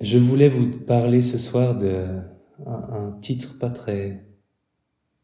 [0.00, 2.24] je voulais vous parler ce soir d'un
[2.66, 4.26] un titre pas très,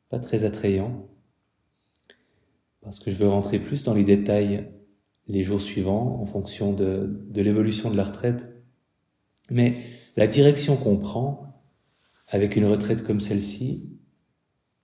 [0.08, 1.08] pas très attrayant,
[2.82, 4.72] parce que je veux rentrer plus dans les détails
[5.28, 8.52] les jours suivants en fonction de, de l'évolution de la retraite.
[9.50, 9.76] Mais
[10.16, 11.64] la direction qu'on prend
[12.28, 13.98] avec une retraite comme celle-ci,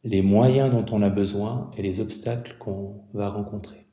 [0.05, 3.89] les moyens dont on a besoin et les obstacles qu'on va rencontrer.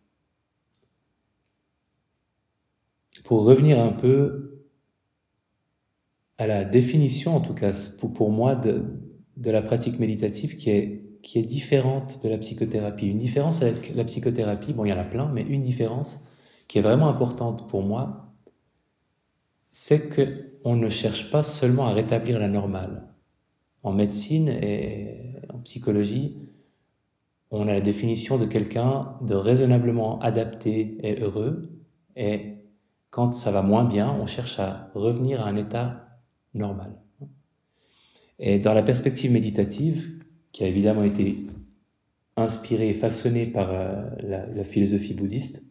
[3.23, 4.54] Pour revenir un peu
[6.37, 7.71] à la définition, en tout cas
[8.13, 8.83] pour, moi, de,
[9.43, 13.07] la pratique méditative qui est, qui est différente de la psychothérapie.
[13.07, 16.25] Une différence avec la psychothérapie, bon, il y en a plein, mais une différence
[16.67, 18.33] qui est vraiment importante pour moi,
[19.71, 20.09] c'est
[20.63, 23.07] qu'on ne cherche pas seulement à rétablir la normale.
[23.83, 26.37] En médecine et en psychologie,
[27.51, 31.69] on a la définition de quelqu'un de raisonnablement adapté et heureux,
[32.15, 32.55] et
[33.09, 36.04] quand ça va moins bien, on cherche à revenir à un état
[36.55, 36.91] normal.
[38.39, 41.45] Et dans la perspective méditative, qui a évidemment été
[42.37, 45.63] inspirée et façonnée par euh, la, philosophie bouddhiste,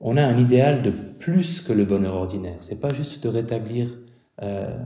[0.00, 2.58] on a un idéal de plus que le bonheur ordinaire.
[2.60, 3.98] C'est pas juste de rétablir
[4.42, 4.76] euh,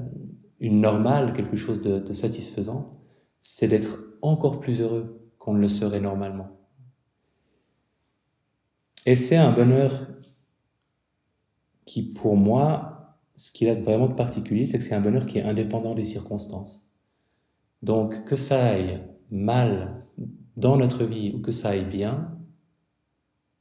[0.61, 3.01] une normale, quelque chose de, de satisfaisant,
[3.41, 6.49] c'est d'être encore plus heureux qu'on ne le serait normalement.
[9.07, 10.07] Et c'est un bonheur
[11.85, 12.98] qui, pour moi,
[13.39, 16.05] ce qu'il a vraiment de particulier, c'est que c'est un bonheur qui est indépendant des
[16.05, 16.93] circonstances.
[17.83, 19.01] Donc, que ça aille
[19.31, 20.03] mal
[20.57, 22.37] dans notre vie ou que ça aille bien,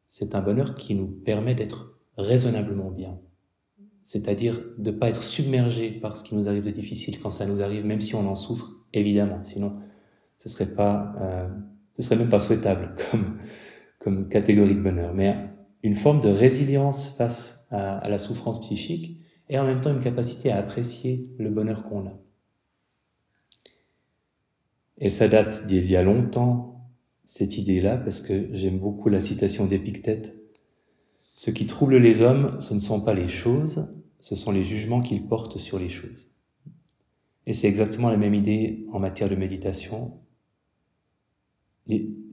[0.08, 3.20] c'est un bonheur qui nous permet d'être raisonnablement bien.
[4.02, 7.45] C'est-à-dire de ne pas être submergé par ce qui nous arrive de difficile quand ça
[7.45, 9.44] nous arrive, même si on en souffre, évidemment.
[9.44, 9.75] Sinon,
[10.39, 11.48] ce serait pas, euh,
[11.98, 13.38] ce serait même pas souhaitable comme,
[14.00, 15.14] comme catégorie de bonheur.
[15.14, 15.36] Mais
[15.83, 20.03] une forme de résilience face à, à la souffrance psychique et en même temps une
[20.03, 22.13] capacité à apprécier le bonheur qu'on a.
[24.99, 26.89] Et ça date d'il y a longtemps,
[27.25, 30.36] cette idée-là parce que j'aime beaucoup la citation d'Épictète.
[31.23, 33.87] Ce qui trouble les hommes, ce ne sont pas les choses,
[34.19, 36.31] ce sont les jugements qu'ils portent sur les choses.
[37.45, 40.19] Et c'est exactement la même idée en matière de méditation.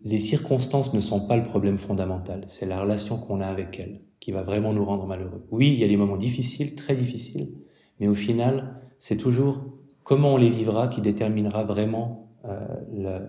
[0.04, 4.00] Les, circonstances ne sont pas le problème fondamental, c'est la relation qu'on a avec elles
[4.20, 5.46] qui va vraiment nous rendre malheureux.
[5.50, 7.54] Oui, il y a des moments difficiles, très difficiles,
[8.00, 9.64] mais au final, c'est toujours
[10.02, 13.26] comment on les vivra qui déterminera vraiment euh,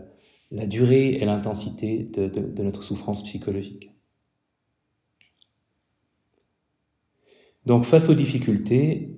[0.51, 3.91] la durée et l'intensité de, notre souffrance psychologique.
[7.65, 9.17] Donc face aux difficultés,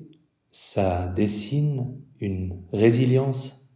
[0.52, 3.70] ça dessine une résilience,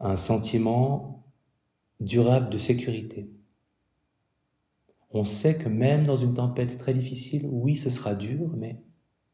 [0.00, 1.21] un sentiment
[2.04, 3.30] durable de sécurité.
[5.10, 8.82] On sait que même dans une tempête très difficile, oui, ce sera dur, mais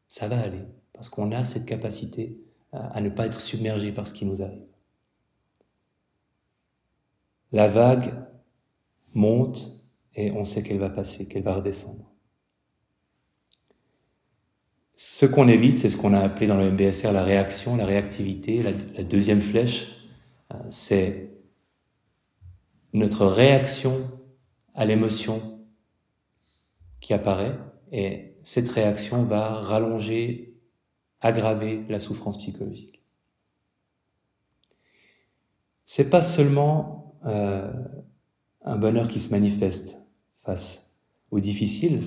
[0.07, 2.39] ça va aller, parce qu'on a cette capacité
[2.71, 4.67] à ne pas être submergé par ce qui nous arrive.
[7.51, 8.13] La vague
[9.13, 9.79] monte
[10.15, 12.05] et on sait qu'elle va passer, qu'elle va redescendre.
[14.95, 18.61] Ce qu'on évite, c'est ce qu'on a appelé dans le MBSR la réaction, la réactivité.
[18.61, 19.87] La, deuxième flèche,
[20.53, 21.28] euh, c'est
[22.93, 24.09] notre réaction
[24.73, 25.59] à l'émotion
[26.99, 27.57] qui apparaît
[27.91, 30.55] et cette réaction va rallonger,
[31.21, 33.03] aggraver la souffrance psychologique.
[35.85, 37.71] C'est pas seulement euh,
[38.63, 39.97] un bonheur qui se manifeste
[40.43, 40.97] face
[41.31, 42.01] au difficile,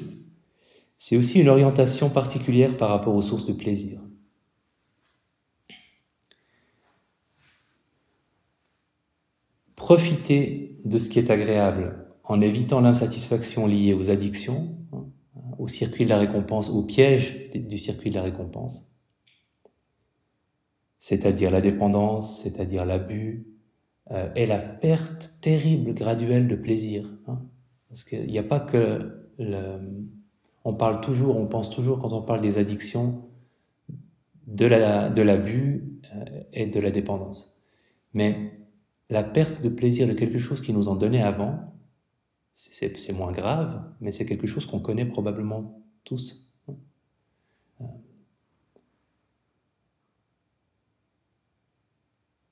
[0.99, 4.01] c'est aussi une orientation particulière par rapport aux sources de plaisir.
[9.75, 15.05] Profiter de ce qui est agréable en évitant l'insatisfaction liée aux addictions, hein,
[15.59, 18.89] au circuit de la récompense, au piège du circuit de la récompense,
[20.99, 23.47] c'est-à-dire la dépendance, c'est-à-dire l'abus,
[24.13, 27.09] euh, est la perte terrible, graduelle de plaisir.
[27.27, 27.43] Hein.
[27.89, 29.79] Parce qu'il n'y a pas que le...
[30.65, 33.25] On parle toujours, on pense toujours, quand on parle des addictions,
[34.47, 37.57] de l'abus la, de euh, et de la dépendance.
[38.15, 38.53] Mais
[39.11, 41.73] la perte de plaisir de quelque chose qui nous en donnait avant,
[42.55, 46.53] c'est moins grave, mais c'est quelque chose qu'on connaît probablement tous.
[46.69, 46.75] Hein.
[47.81, 47.85] Euh,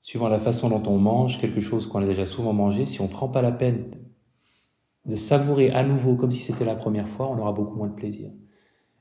[0.01, 3.05] suivant la façon dont on mange quelque chose qu'on a déjà souvent mangé, si on
[3.05, 3.91] ne prend pas la peine
[5.05, 7.95] de savourer à nouveau comme si c'était la première fois, on aura beaucoup moins de
[7.95, 8.29] plaisir.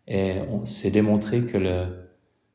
[0.06, 2.08] Et on s'est démontré que le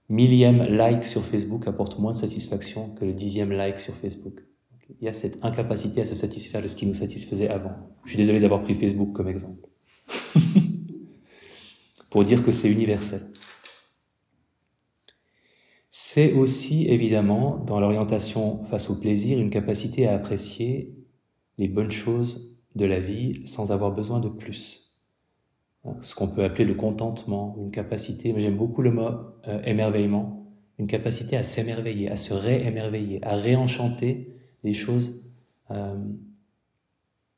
[0.09, 4.43] millième like sur Facebook apporte moins de satisfaction que le dixième like sur Facebook.
[4.89, 7.73] Il y a cette incapacité à se satisfaire de ce qui nous satisfaisait avant.
[8.03, 9.67] Je suis désolé d'avoir pris Facebook comme exemple.
[12.09, 13.21] Pour dire que c'est universel.
[16.15, 20.95] c'est aussi évidemment dans l'orientation face au plaisir une capacité à apprécier
[21.57, 25.03] les bonnes choses de la vie sans avoir besoin de plus.
[25.99, 29.09] Ce qu'on peut appeler le contentement, une capacité, j'aime beaucoup le mot
[29.47, 30.47] euh, émerveillement,
[30.79, 34.34] une capacité à s'émerveiller, à se réémerveiller, à réenchanter
[34.65, 35.23] des choses
[35.71, 35.95] euh,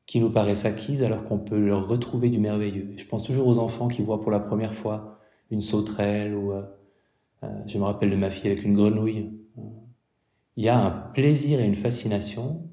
[0.05, 2.93] qui nous paraissent acquises alors qu'on peut leur retrouver du merveilleux.
[2.95, 5.19] Je pense toujours aux enfants qui voient pour la première fois
[5.51, 6.63] une sauterelle ou euh,
[7.43, 9.33] euh, je me rappelle de ma fille avec une grenouille.
[10.55, 12.67] Il y a un plaisir et une fascination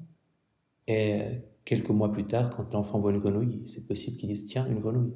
[0.87, 1.21] et
[1.65, 4.79] quelques mois plus tard, quand l'enfant voit une grenouille, c'est possible qu'il dise tiens, une
[4.79, 5.13] grenouille.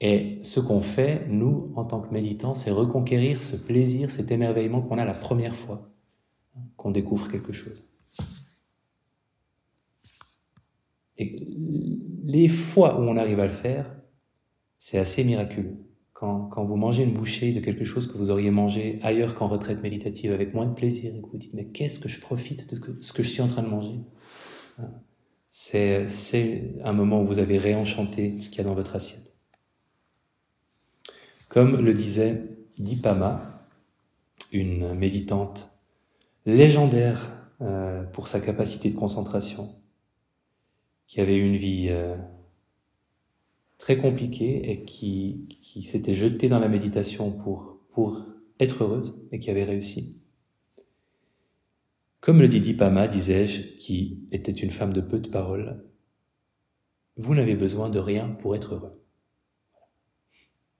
[0.00, 4.82] Et ce qu'on fait, nous, en tant que méditants, c'est reconquérir ce plaisir, cet émerveillement
[4.82, 5.90] qu'on a la première fois
[6.76, 7.84] qu'on découvre quelque chose.
[11.18, 11.46] Et
[12.24, 13.94] les fois où on arrive à le faire,
[14.78, 15.76] c'est assez miraculeux.
[16.12, 19.48] Quand, quand, vous mangez une bouchée de quelque chose que vous auriez mangé ailleurs qu'en
[19.48, 22.68] retraite méditative avec moins de plaisir et que vous dites mais qu'est-ce que je profite
[22.70, 24.00] de ce que je suis en train de manger?
[25.50, 29.34] C'est un moment où vous avez réenchanté ce qu'il y a dans votre assiette.
[31.48, 32.42] Comme le disait
[32.78, 33.66] Dipama,
[34.52, 35.69] une méditante
[36.50, 39.74] légendaire euh, pour sa capacité de concentration,
[41.06, 42.16] qui avait une vie euh,
[43.78, 45.48] très compliquée et qui,
[45.84, 48.24] s'était jetée dans la méditation pour, pour
[48.58, 50.20] être heureuse et qui avait réussi.
[52.20, 55.84] Comme le dit Dipama, disais-je, qui était une femme de peu de paroles,
[57.16, 59.02] vous n'avez besoin de rien pour être heureux.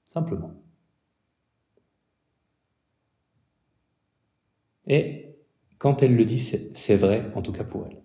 [0.04, 0.54] Simplement.
[4.86, 5.29] Et
[5.80, 8.00] quand elle le dit, c'est vrai, en tout cas pour elle.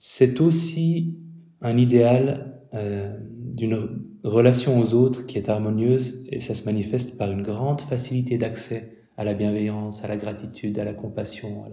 [0.00, 1.18] c'est aussi
[1.60, 3.16] un idéal euh,
[3.54, 8.36] d'une relation aux autres qui est harmonieuse et ça se manifeste par une grande facilité
[8.38, 11.64] d'accès à la bienveillance, à la gratitude, à la compassion,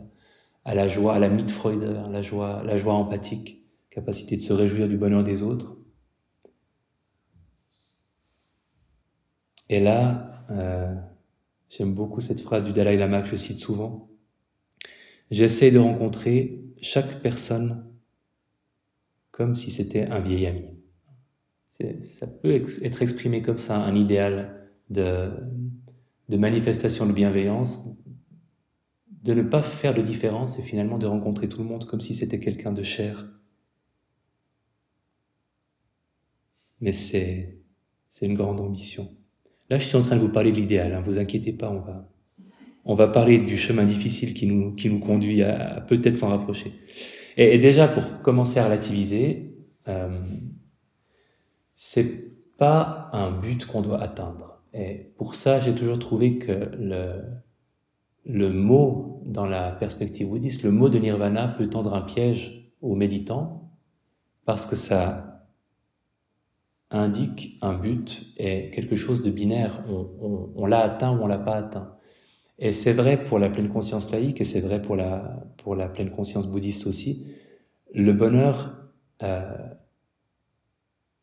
[0.65, 4.53] à la, joie, à la Mitfreude, à la joie, la joie empathique, capacité de se
[4.53, 5.77] réjouir du bonheur des autres.
[9.69, 10.93] Et là, euh,
[11.69, 14.09] j'aime beaucoup cette phrase du Dalai Lama que je cite souvent.
[15.31, 17.85] J'essaie de rencontrer chaque personne
[19.31, 20.65] comme si c'était un vieil ami.
[22.03, 25.29] Ça peut être exprimé comme ça, un idéal de,
[26.29, 27.87] de manifestation de bienveillance,
[29.23, 32.15] de ne pas faire de différence et finalement de rencontrer tout le monde comme si
[32.15, 33.27] c'était quelqu'un de cher.
[36.79, 37.59] Mais c'est
[38.21, 39.07] une grande ambition.
[39.69, 41.79] Là, je suis en train de vous parler de l'idéal, hein, vous inquiétez pas, on
[41.79, 42.09] va,
[42.85, 46.73] on va parler du chemin difficile qui nous, qui nous conduit à peut-être s'en rapprocher.
[47.35, 49.53] Et, déjà, pour commencer à relativiser,
[49.87, 50.19] euh,
[51.75, 54.63] c'est pas un but qu'on doit atteindre.
[54.73, 57.21] Et pour ça, j'ai toujours trouvé que le,
[58.25, 62.95] le mot, dans la perspective bouddhiste, le mot de nirvana peut tendre un piège aux
[62.95, 63.71] méditants
[64.45, 65.26] parce que ça
[66.89, 69.83] indique un but et quelque chose de binaire.
[69.89, 71.95] On, on, l'a atteint ou on l'a pas atteint.
[72.59, 75.87] Et c'est vrai pour la pleine conscience laïque et c'est vrai pour la, pour la
[75.87, 77.27] pleine conscience bouddhiste aussi.
[77.93, 78.89] Le bonheur
[79.21, 79.53] euh,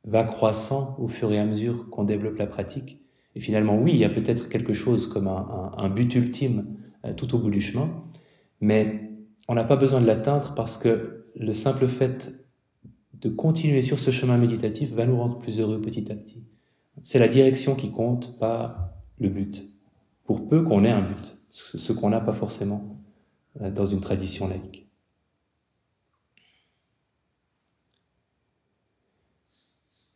[0.05, 3.01] va croissant au fur et à mesure qu'on développe la pratique.
[3.35, 6.77] Et finalement, oui, il y a peut-être quelque chose comme un, un, un but ultime
[7.05, 7.91] euh, tout au bout du chemin,
[8.61, 9.11] mais
[9.49, 12.44] on n'a pas besoin de l'atteindre parce que le simple fait
[13.25, 16.45] de continuer sur ce chemin méditatif va nous rendre plus heureux petit à petit.
[17.03, 19.65] C'est la direction qui compte, pas le but
[20.25, 22.99] pour peu qu'on ait un but, ce qu'on n'a pas forcément
[23.61, 24.89] euh, dans une tradition laïque.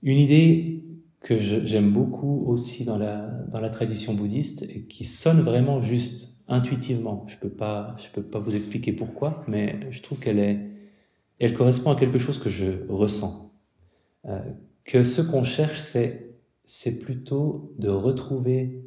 [0.03, 0.85] Une idée
[1.21, 6.45] que j'aime beaucoup aussi dans la, dans la tradition bouddhiste et qui sonne vraiment juste,
[6.47, 7.27] intuitivement.
[7.27, 10.78] Je peux pas, je peux pas vous expliquer pourquoi, mais je trouve qu'elle est,
[11.47, 13.52] elle correspond à quelque chose que je ressens.
[14.26, 14.40] Euh,
[14.85, 18.83] que ce qu'on cherche, c'est, c'est plutôt de retrouver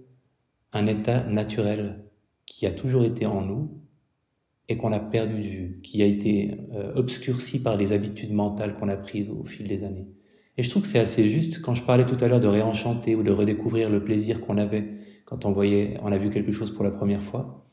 [0.73, 2.03] un état naturel
[2.45, 3.71] qui a toujours été en nous
[4.67, 8.77] et qu'on a perdu de vue, qui a été euh, obscurci par les habitudes mentales
[8.77, 10.07] qu'on a prises au fil des années.
[10.57, 13.15] Et je trouve que c'est assez juste quand je parlais tout à l'heure de réenchanter
[13.15, 14.87] ou de redécouvrir le plaisir qu'on avait
[15.25, 17.65] quand on voyait, on a vu quelque chose pour la première fois.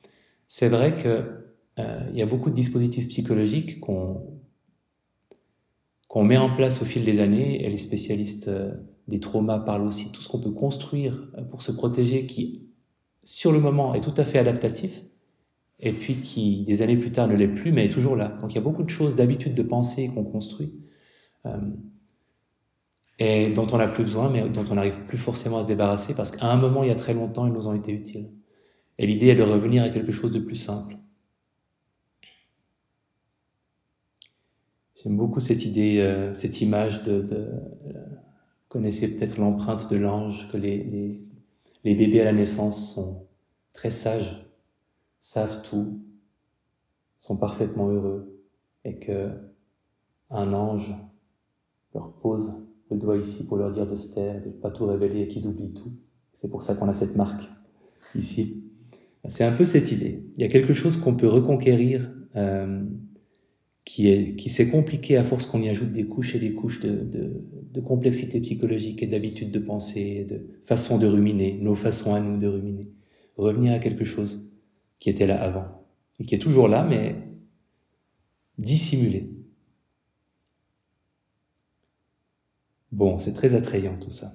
[0.47, 1.25] C'est vrai que
[1.78, 4.38] euh, il y a beaucoup de dispositifs psychologiques qu'on
[6.09, 8.73] qu'on met en place au fil des années, et les spécialistes euh,
[9.07, 12.69] des traumas parlent aussi, tout ce qu'on peut construire pour se protéger qui
[13.23, 15.03] sur le moment est tout à fait adaptatif,
[15.81, 18.37] et puis qui, des années plus tard, ne l'est plus, mais est toujours là.
[18.41, 20.73] Donc il y a beaucoup de choses, d'habitude de pensée qu'on construit.
[21.47, 21.57] Euh,
[23.19, 26.15] et dont on n'a plus besoin, mais dont on n'arrive plus forcément à se débarrasser,
[26.15, 28.31] parce qu'à un moment, il y a très longtemps, ils nous ont été utiles.
[28.99, 30.97] Et l'idée est de revenir à quelque chose de plus simple.
[35.02, 37.23] J'aime beaucoup cette idée, euh, cette image de...
[37.23, 38.05] de euh,
[38.71, 41.23] vous connaissez peut-être l'empreinte de l'ange, que les, les,
[41.85, 43.26] les bébés à la naissance sont
[43.73, 44.45] très sages,
[45.21, 46.00] savent tout,
[47.19, 48.43] sont parfaitement heureux,
[48.85, 49.31] et que
[50.31, 50.95] un ange
[51.95, 52.52] leur pose
[52.90, 55.28] le doigt ici pour leur dire de se taire, de ne pas tout révéler et
[55.28, 55.93] qu'ils oublient tout.
[56.33, 57.45] C'est pour ça qu'on a cette marque
[58.14, 58.71] ici.
[59.26, 60.25] C'est un peu cette idée.
[60.37, 62.85] Il y a quelque chose qu'on peut reconquérir euh,
[63.88, 66.80] qui est qui s'est compliqué à force qu'on y ajoute des couches et des couches
[66.80, 67.42] de, de,
[67.73, 72.37] de complexité psychologique et d'habitude de penser, de façon de ruminer, nos façons à nous
[72.37, 72.92] de ruminer.
[73.38, 74.52] Revenir à quelque chose
[74.99, 75.87] qui était là avant
[76.21, 77.14] et qui est toujours là, mais
[78.59, 79.30] dissimulé.
[82.92, 84.35] Bon, c'est très attrayant tout ça.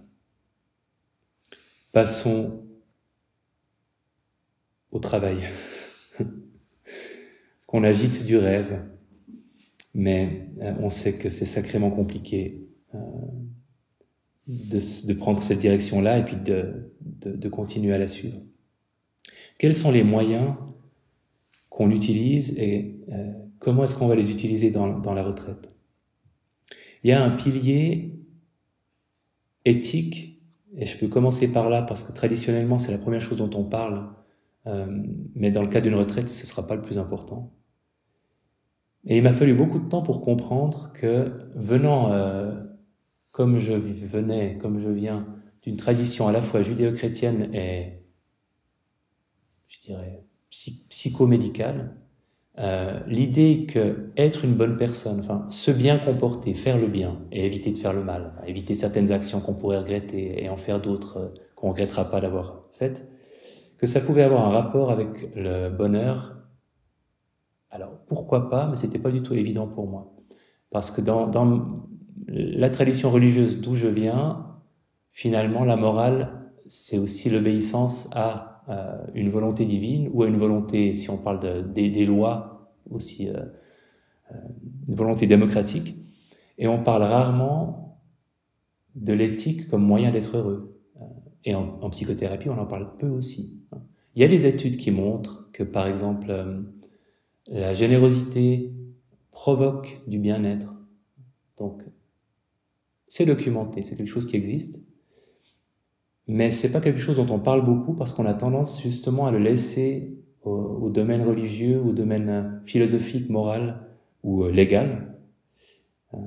[1.91, 2.65] Passons
[4.89, 5.47] au travail.
[7.67, 8.92] Qu'on agite du rêve,
[9.93, 12.99] mais euh, on sait que c'est sacrément compliqué euh,
[14.47, 18.37] de, prendre cette direction-là et puis de, de, continuer à la suivre.
[19.57, 20.55] Quels sont les moyens
[21.69, 25.71] qu'on utilise et euh, comment est-ce qu'on va les utiliser dans, dans la retraite?
[27.03, 28.19] Il y a un pilier
[29.65, 30.41] éthique,
[30.75, 33.63] et je peux commencer par là parce que traditionnellement c'est la première chose dont on
[33.63, 34.09] parle,
[34.67, 34.85] euh,
[35.35, 37.53] mais dans le cas d'une retraite, ce ne sera pas le plus important.
[39.05, 42.53] Et il m'a fallu beaucoup de temps pour comprendre que venant, euh,
[43.31, 45.25] comme je venais, comme je viens,
[45.61, 48.03] d'une tradition à la fois judéo-chrétienne et,
[49.67, 51.95] je dirais, psychomédicale,
[52.59, 57.45] euh, l'idée que être une bonne personne, enfin se bien comporter, faire le bien et
[57.45, 61.17] éviter de faire le mal, éviter certaines actions qu'on pourrait regretter et en faire d'autres
[61.17, 63.09] euh, qu'on regrettera pas d'avoir faites,
[63.79, 66.42] que ça pouvait avoir un rapport avec le bonheur.
[67.73, 70.13] Alors pourquoi pas, mais c'était pas du tout évident pour moi,
[70.69, 71.31] parce que dans,
[72.27, 74.45] la tradition religieuse d'où je viens,
[75.11, 80.95] finalement la morale c'est aussi l'obéissance à euh, une volonté divine ou à une volonté,
[80.95, 83.41] si on parle de, des, lois, aussi euh,
[84.31, 84.35] euh,
[84.87, 85.97] une volonté démocratique.
[86.59, 87.99] Et on parle rarement
[88.95, 90.79] de l'éthique comme moyen d'être heureux.
[91.43, 93.65] Et en, psychothérapie, on en parle peu aussi.
[94.15, 96.31] Il y a des études qui montrent que, par exemple,
[97.47, 98.71] la générosité
[99.31, 100.73] provoque du bien-être.
[101.57, 101.83] Donc,
[103.07, 104.83] c'est documenté, c'est quelque chose qui existe
[106.27, 109.31] mais c'est pas quelque chose dont on parle beaucoup parce qu'on a tendance justement à
[109.31, 113.87] le laisser au, domaine religieux, au domaine euh, philosophique, moral
[114.23, 115.15] ou euh, légal.
[116.13, 116.17] Euh,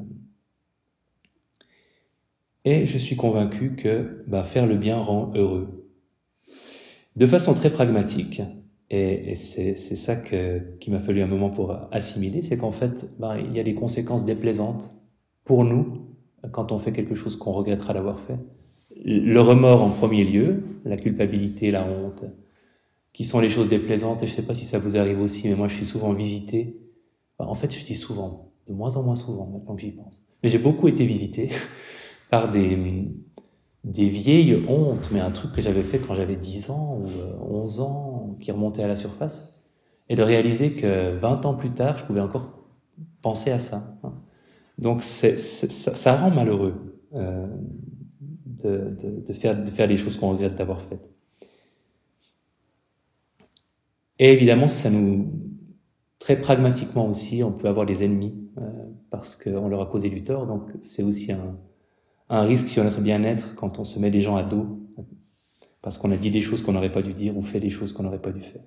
[2.64, 5.90] et je suis convaincu que bah, faire le bien rend heureux.
[7.14, 8.42] De façon très pragmatique,
[8.90, 13.54] et, c'est ça qu'il m'a fallu un moment pour assimiler, c'est qu'en fait, bah, il
[13.56, 14.90] y a des conséquences déplaisantes
[15.44, 16.06] pour nous
[16.52, 18.38] quand on fait quelque chose qu'on regrettera d'avoir fait
[19.04, 22.24] le remords en premier lieu, la culpabilité, la honte,
[23.12, 25.48] qui sont les choses déplaisantes, et je ne sais pas si ça vous arrive aussi,
[25.48, 26.76] mais moi je suis souvent visité.
[27.38, 30.22] en fait, je dis souvent, de moins en moins souvent maintenant que j'y pense.
[30.42, 31.50] Mais j'ai beaucoup été visité
[32.30, 32.76] par des,
[33.86, 37.78] des vieilles hontes, mais un truc que j'avais fait quand j'avais 10 ans ou 11
[37.78, 39.62] euh, ans, qui remontait à la surface,
[40.08, 42.64] et de réaliser que 20 ans plus tard, je pouvais encore
[43.22, 43.96] penser à ça.
[44.02, 44.12] Hein.
[44.78, 46.74] Donc ça, rend malheureux.
[47.14, 47.46] Euh,
[48.64, 51.08] de, faire, de faire les choses qu'on regrette d'avoir faites.
[54.18, 55.30] Et évidemment, ça nous,
[56.18, 58.62] très pragmatiquement aussi, on peut avoir des ennemis euh,
[59.10, 60.48] parce qu'on leur a causé du tort.
[60.48, 61.56] Donc c'est aussi un,
[62.28, 64.80] un, risque sur notre bien-être quand on se met des gens à dos
[65.86, 67.92] parce qu'on a dit des choses qu'on n'aurait pas dû dire ou fait des choses
[67.92, 68.64] qu'on n'aurait pas dû faire.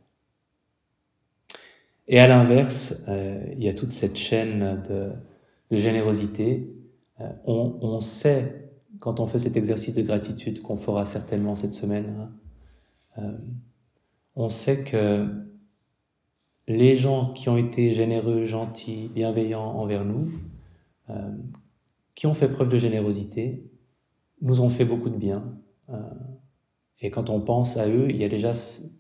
[2.08, 6.74] Et à l'inverse, euh, il y a toute cette chaîne de, générosité.
[7.20, 12.16] Euh, on, sait quand on fait cet exercice de gratitude qu'on fera certainement cette semaine,
[13.18, 13.38] hein, euh,
[14.38, 15.28] on sait que
[16.70, 20.32] les gens qui ont été généreux, gentils, bienveillants envers nous,
[22.20, 23.64] qui ont fait preuve de générosité,
[24.42, 25.58] nous ont fait beaucoup de bien.
[25.88, 25.96] Euh,
[27.00, 28.52] et quand on pense à eux, il y a déjà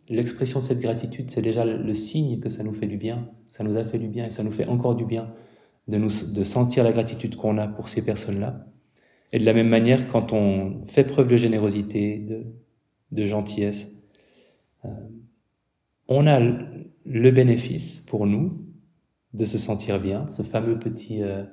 [0.07, 3.65] l'expression de cette gratitude, c'est déjà le signe que ça nous fait du bien, ça
[3.65, 5.33] nous a fait du bien et ça nous fait encore du bien
[5.89, 8.65] de, nous, de sentir la gratitude qu'on a pour ces personnes-là.
[9.33, 12.45] Et de la même manière, quand on fait preuve de générosité, de,
[13.11, 13.91] de gentillesse,
[14.85, 14.89] euh,
[16.07, 18.65] on a le bénéfice pour nous
[19.33, 21.43] de se sentir bien, ce fameux petit, euh,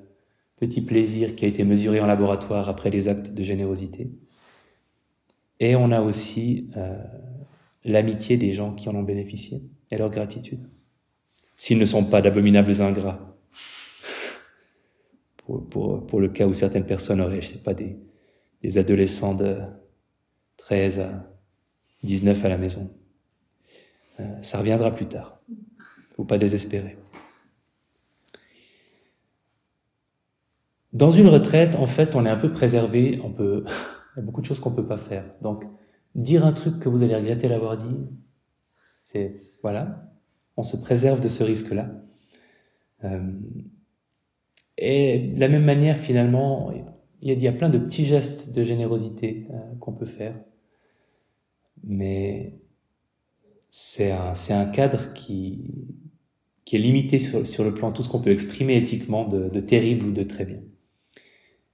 [0.56, 4.10] petit plaisir qui a été mesuré en laboratoire après les actes de générosité.
[5.60, 6.96] Et on a aussi euh,
[7.84, 10.68] l'amitié des gens qui en ont bénéficié et leur gratitude.
[11.56, 13.36] S'ils ne sont pas d'abominables ingrats.
[15.36, 17.96] Pour, pour, pour, le cas où certaines personnes auraient, je sais pas, des,
[18.62, 19.58] des adolescents de
[20.56, 21.32] 13 à
[22.02, 22.90] 19 à la maison.
[24.18, 25.40] Euh, ça reviendra plus tard.
[26.16, 26.96] Faut pas désespérer.
[30.96, 33.20] Dans une retraite, en fait, on est un peu préservé.
[33.22, 33.64] On peut,
[34.16, 35.26] il y a beaucoup de choses qu'on peut pas faire.
[35.42, 35.64] Donc,
[36.14, 37.96] dire un truc que vous allez regretter l'avoir dit,
[38.96, 40.10] c'est voilà,
[40.56, 41.90] on se préserve de ce risque-là.
[43.04, 43.30] Euh,
[44.78, 46.72] et de la même manière, finalement,
[47.20, 50.34] il y, a, plein de petits gestes de générosité euh, qu'on peut faire,
[51.84, 52.54] mais
[53.68, 55.74] c'est un, un, cadre qui,
[56.64, 59.60] qui est limité sur, sur le plan tout ce qu'on peut exprimer éthiquement de, de
[59.60, 60.60] terrible ou de très bien.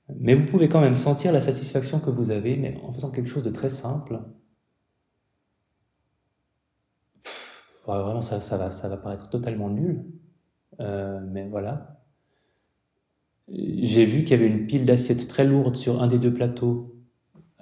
[0.09, 3.29] Mais vous pouvez quand même sentir la satisfaction que vous avez, mais en faisant quelque
[3.29, 4.21] chose de très simple.
[7.87, 10.05] vraiment, ça, va paraître totalement nul.
[10.81, 12.03] Euh, mais voilà.
[13.49, 16.95] J'ai vu qu'il y avait une pile d'assiettes très lourde sur un des deux plateaux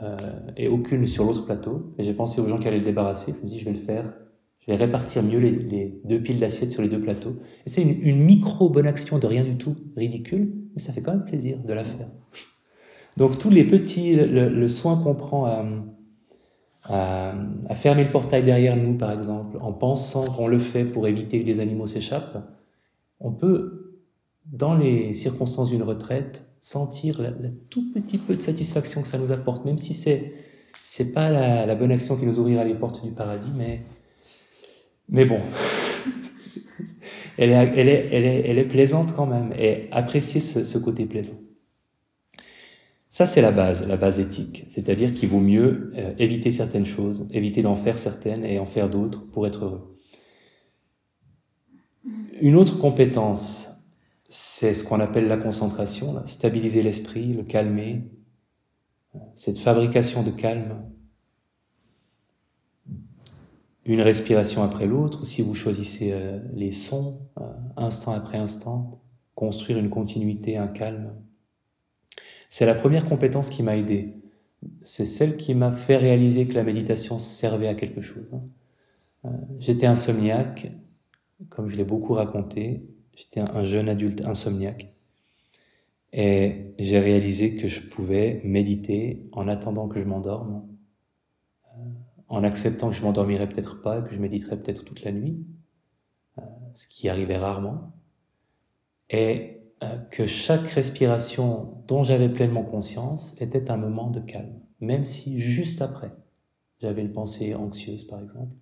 [0.03, 0.17] euh,
[0.57, 1.95] et aucune sur l'autre plateau.
[1.99, 3.35] Et j'ai pensé aux gens qui allaient le débarrasser.
[3.39, 4.13] Je me dis, je vais le faire.
[4.61, 7.37] Je vais répartir mieux les, deux piles d'assiettes sur les deux plateaux.
[7.67, 11.13] C'est une, une micro bonne action de rien du tout, ridicule, mais ça fait quand
[11.13, 12.09] même plaisir de la faire.
[13.17, 15.47] Donc tous les petits, le, soin qu'on prend
[16.85, 17.35] à,
[17.75, 21.47] fermer le portail derrière nous, par exemple, en pensant qu'on le fait pour éviter que
[21.47, 22.39] les animaux s'échappent,
[23.19, 23.99] on peut,
[24.47, 29.33] dans les circonstances d'une retraite, sentir le tout petit peu de satisfaction que ça nous
[29.33, 30.33] apporte, même si c'est
[30.83, 33.83] c'est pas la, bonne action qui nous ouvrira les portes du paradis, mais
[35.11, 35.41] mais bon,
[37.37, 41.05] elle, est, elle, est, elle, est, elle est plaisante quand même, et apprécier ce côté
[41.07, 41.39] plaisant.
[43.13, 44.65] Ça, c'est la base, la base éthique.
[44.69, 48.89] C'est-à-dire qu'il vaut mieux euh, éviter certaines choses, éviter d'en faire certaines et en faire
[48.89, 49.99] d'autres pour être heureux.
[52.41, 53.69] Une autre compétence,
[54.29, 58.05] c'est ce qu'on appelle la concentration, stabiliser l'esprit, le calmer,
[59.35, 60.81] cette fabrication de calme.
[63.87, 69.01] Une respiration après l'autre, si vous choisissez euh, les sons, euh, instant après instant,
[69.35, 71.15] construire une continuité, un calme.
[72.51, 74.17] C'est la première compétence qui m'a aidé.
[74.83, 78.29] C'est celle qui m'a fait réaliser que la méditation servait à quelque chose.
[78.35, 78.43] Hein.
[79.25, 80.71] Euh, j'étais insomniaque,
[81.49, 82.85] comme je l'ai beaucoup raconté.
[83.15, 84.93] J'étais un jeune adulte insomniaque.
[86.13, 90.67] Et j'ai réalisé que je pouvais méditer en attendant que je m'endorme,
[92.31, 95.45] en acceptant que je m'endormirais peut-être pas, que je méditerais peut-être toute la nuit,
[96.39, 96.43] euh,
[96.75, 97.93] ce qui arrivait rarement.
[99.11, 105.05] Et euh, que chaque respiration dont j'avais pleinement conscience était un moment de calme, même
[105.05, 106.13] si juste après,
[106.81, 108.55] j'avais une pensée anxieuse par exemple.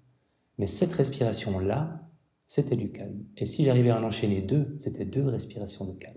[0.57, 2.09] Mais cette respiration-là,
[2.46, 3.22] c'était du calme.
[3.37, 6.16] Et si j'arrivais à en enchaîner deux, c'était deux respirations de calme.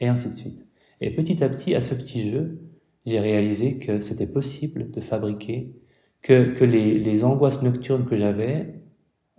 [0.00, 0.66] Et ainsi de suite.
[1.00, 2.60] Et petit à petit, à ce petit jeu,
[3.06, 5.76] j'ai réalisé que c'était possible de fabriquer,
[6.22, 8.82] que, les, angoisses nocturnes que j'avais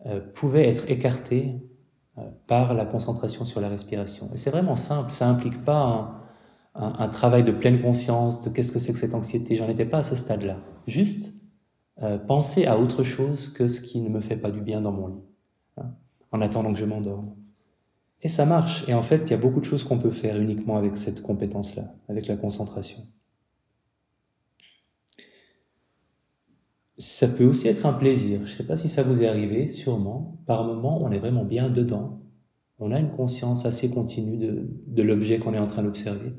[0.05, 1.55] euh, pouvaient être écartées
[2.17, 4.29] euh, par la concentration sur la respiration.
[4.33, 6.19] Et c'est vraiment simple, ça implique pas
[6.75, 9.55] un, travail de pleine conscience de qu'est-ce que c'est que cette anxiété.
[9.55, 10.57] J'en étais pas à ce stade-là.
[10.87, 11.33] Juste
[12.01, 14.91] euh, penser à autre chose que ce qui ne me fait pas du bien dans
[14.91, 15.23] mon lit,
[15.77, 15.91] hein,
[16.31, 17.35] en attendant que je m'endorme.
[18.23, 18.87] Et ça marche.
[18.87, 21.21] Et en fait, il y a beaucoup de choses qu'on peut faire uniquement avec cette
[21.21, 23.03] compétence-là, avec la concentration.
[26.97, 28.39] Ça peut aussi être un plaisir.
[28.45, 30.39] Je ne sais pas si ça vous est arrivé, sûrement.
[30.45, 32.21] Par moment, on est vraiment bien dedans.
[32.79, 36.33] On a une conscience assez continue de, de l'objet qu'on est en train d'observer.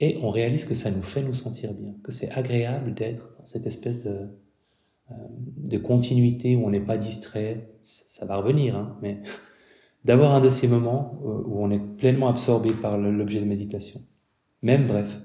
[0.00, 3.46] Et on réalise que ça nous fait nous sentir bien, que c'est agréable d'être dans
[3.46, 4.28] cette espèce de,
[5.10, 5.14] euh,
[5.56, 7.70] de continuité où on n'est pas distrait.
[7.82, 9.22] Ça va revenir, hein, mais
[10.04, 14.02] d'avoir un de ces moments où on est pleinement absorbé par l'objet de méditation.
[14.62, 15.20] Même bref.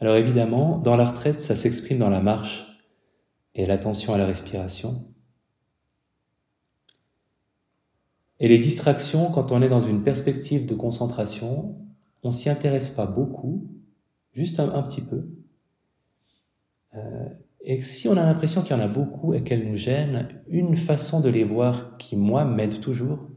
[0.00, 2.80] Alors évidemment, dans la retraite, ça s'exprime dans la marche
[3.54, 5.08] et l'attention à la respiration.
[8.40, 11.76] Et les distractions, quand on est dans une perspective de concentration,
[12.22, 13.68] on s'y intéresse pas beaucoup,
[14.32, 15.28] juste un, petit peu.
[16.94, 17.28] Euh,
[17.62, 20.76] et si on a l'impression qu'il y en a beaucoup et qu'elles nous gênent, une
[20.76, 23.27] façon de les voir qui, moi, m'aide toujours,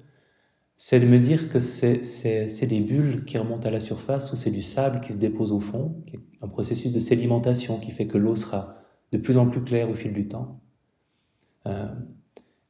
[0.83, 4.49] c'est de me dire que c'est des bulles qui remontent à la surface ou c'est
[4.49, 6.03] du sable qui se dépose au fond,
[6.41, 8.77] un processus de sédimentation qui fait que l'eau sera
[9.11, 10.59] de plus en plus claire au fil du temps.
[11.67, 11.85] Euh,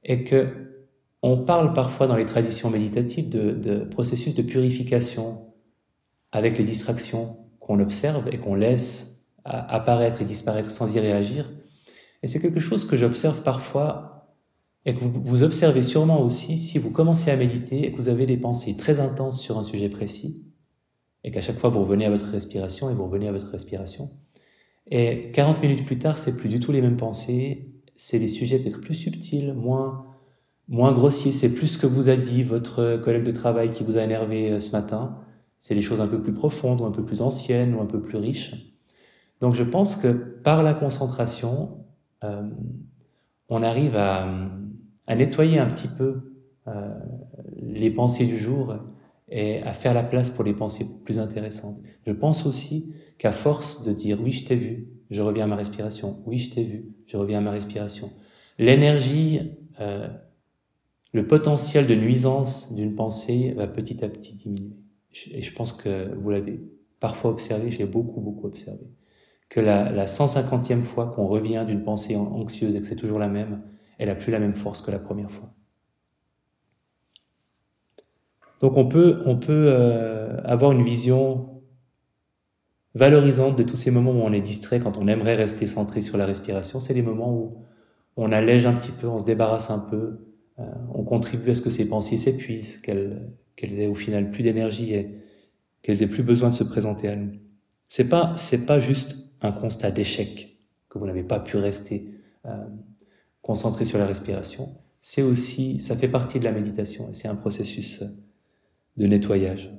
[0.04, 0.84] et que
[1.22, 5.46] on parle parfois dans les traditions méditatives de, processus de purification
[6.34, 11.50] avec les distractions qu'on observe et qu'on laisse apparaître et disparaître sans y réagir.
[12.24, 14.21] Et c'est quelque chose que j'observe parfois
[14.86, 18.10] et que vous, vous, observez sûrement aussi si vous commencez à méditer et que vous
[18.10, 20.44] avez des pensées très intenses sur un sujet précis
[21.24, 24.10] et qu'à chaque fois vous revenez à votre respiration et vous revenez à votre respiration.
[24.90, 28.60] Et 40 minutes plus tard, c'est plus du tout les mêmes pensées, c'est des sujets
[28.60, 30.06] peut-être plus subtils, moins
[30.68, 33.98] moins grossier, c'est plus ce que vous a dit votre collègue de travail qui vous
[33.98, 35.18] a énervé euh, ce matin,
[35.60, 38.02] c'est les choses un peu plus profondes ou un peu plus anciennes ou un peu
[38.02, 38.54] plus riches.
[39.42, 41.86] Donc je pense que par la concentration,
[42.24, 42.50] euh,
[43.50, 44.28] on arrive à,
[45.08, 46.34] à, nettoyer un petit peu
[46.68, 46.94] euh,
[47.56, 48.76] les pensées du jour
[49.30, 51.78] et à faire la place pour les pensées plus intéressantes.
[52.06, 55.56] Je pense aussi qu'à force de dire oui, je t'ai vu, je reviens à ma
[55.56, 58.10] respiration, oui, je t'ai vu, je reviens à ma respiration,
[58.58, 59.40] l'énergie
[59.80, 60.08] euh,
[61.14, 64.78] le potentiel de nuisance d'une pensée va petit à petit diminuer.
[65.32, 66.62] Et je pense que vous l'avez
[67.00, 68.86] parfois observé, je l'ai beaucoup, beaucoup observé,
[69.50, 73.28] que la, la 150e fois qu'on revient d'une pensée anxieuse et que c'est toujours la
[73.28, 73.62] même,
[74.02, 75.54] elle a plus la même force que la première fois.
[78.62, 81.62] Donc on peut, on peut euh, avoir une vision
[82.96, 86.18] valorisante de tous ces moments où on est distrait, quand on aimerait rester centré sur
[86.18, 86.80] la respiration.
[86.80, 87.64] C'est les moments où
[88.18, 91.62] on allège un petit peu, on se débarrasse un peu, euh, on contribue à ce
[91.62, 95.16] que ces pensées s'épuisent, qu'elles aient au final plus d'énergie et
[95.84, 97.34] qu'elles aient plus besoin de se présenter à nous.
[97.88, 98.36] C'est pas
[98.66, 100.58] pas juste un constat d'échec
[100.90, 102.12] que vous n'avez pas pu rester
[102.46, 102.66] euh,
[103.42, 104.70] concentré sur la respiration.
[105.02, 108.04] C'est aussi ça fait partie de la méditation et c'est un processus
[108.98, 109.72] de nettoyage.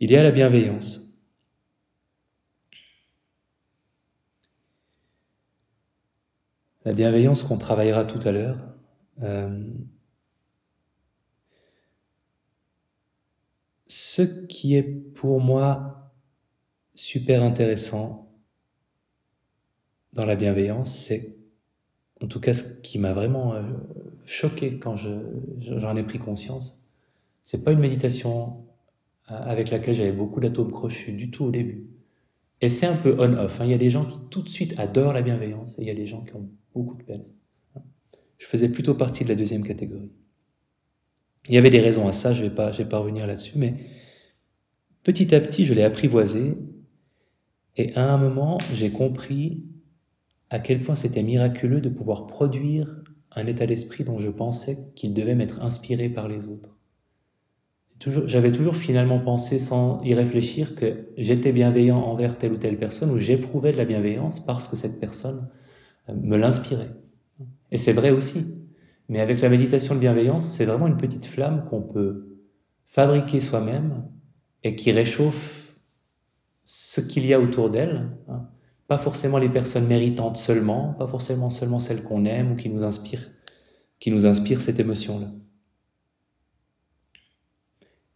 [0.00, 1.10] Il y a la bienveillance.
[6.84, 8.58] la bienveillance qu'on travaillera tout à l'heure.
[9.22, 9.64] Euh,
[13.86, 16.12] ce qui est pour moi
[16.94, 18.29] super intéressant
[20.12, 21.36] dans la bienveillance, c'est
[22.22, 23.62] en tout cas ce qui m'a vraiment euh,
[24.24, 26.84] choqué quand j'en ai pris conscience,
[27.42, 28.64] c'est pas une méditation
[29.30, 31.86] euh, avec laquelle j'avais beaucoup d'atomes crochus du tout au début.
[32.60, 33.60] Et c'est un peu on-off.
[33.60, 33.64] Hein.
[33.64, 35.90] Il y a des gens qui tout de suite adorent la bienveillance et il y
[35.90, 37.24] a des gens qui ont beaucoup de peine.
[38.36, 40.10] Je faisais plutôt partie de la deuxième catégorie.
[41.48, 43.56] Il y avait des raisons à ça, je ne vais, pas, vais pas revenir là-dessus,
[43.56, 43.74] mais
[45.02, 46.54] petit à petit, je l'ai apprivoisé,
[47.76, 49.64] et à un moment, j'ai compris
[50.50, 55.14] à quel point c'était miraculeux de pouvoir produire un état d'esprit dont je pensais qu'il
[55.14, 56.76] devait m'être inspiré par les autres.
[58.26, 63.10] J'avais toujours finalement pensé sans y réfléchir que j'étais bienveillant envers telle ou telle personne
[63.10, 65.48] ou j'éprouvais de la bienveillance parce que cette personne
[66.08, 66.88] me l'inspirer.
[67.70, 68.66] Et c'est vrai aussi.
[69.08, 72.38] Mais avec la méditation de bienveillance, c'est vraiment une petite flamme qu'on peut
[72.86, 74.04] fabriquer soi-même
[74.64, 75.76] et qui réchauffe
[76.64, 78.10] ce qu'il y a autour d'elle.
[78.28, 78.48] Hein.
[78.90, 82.82] Pas forcément les personnes méritantes seulement, pas forcément seulement celles qu'on aime ou qui nous
[82.82, 83.30] inspirent,
[84.00, 85.28] qui nous inspirent cette émotion-là.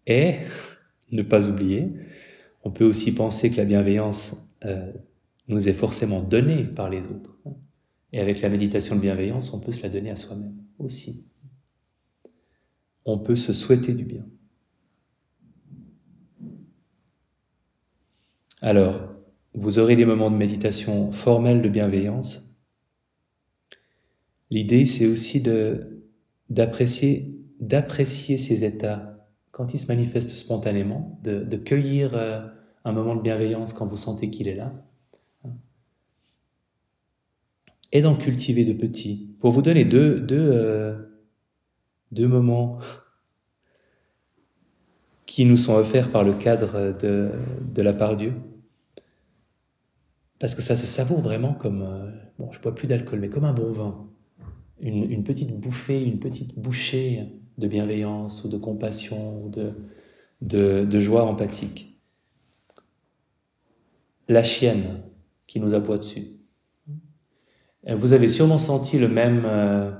[0.08, 0.38] Et,
[1.12, 1.92] ne pas oublier,
[2.64, 4.34] on peut aussi penser que la bienveillance
[4.64, 4.90] euh,
[5.46, 7.38] nous est forcément donnée par les autres.
[8.12, 11.30] Et avec la méditation de bienveillance, on peut se la donner à soi-même aussi.
[13.04, 14.26] On peut se souhaiter du bien.
[18.60, 19.13] Alors,
[19.54, 22.54] vous aurez des moments de méditation formelle de bienveillance.
[24.50, 25.42] L'idée, c'est aussi
[26.50, 32.44] d'apprécier, d'apprécier ces états quand ils se manifestent spontanément, de, cueillir euh,
[32.84, 34.72] un moment de bienveillance quand vous sentez qu'il est là
[37.92, 39.36] et d'en cultiver de petits.
[39.40, 40.96] Pour vous donner deux, euh,
[42.18, 42.80] moments
[45.26, 47.30] qui nous sont offerts par le cadre de,
[47.72, 48.32] de la part Dieu.
[50.44, 53.44] Parce que ça se savoure vraiment comme, euh, bon, je bois plus d'alcool, mais comme
[53.44, 54.06] un bon vin.
[54.78, 57.24] Une, petite bouffée, une petite bouchée
[57.56, 59.72] de bienveillance ou de compassion ou de,
[60.42, 61.98] de, joie empathique.
[64.28, 65.00] La chienne
[65.46, 66.26] qui nous aboie dessus.
[67.88, 69.92] Euh, vous avez sûrement senti le même euh,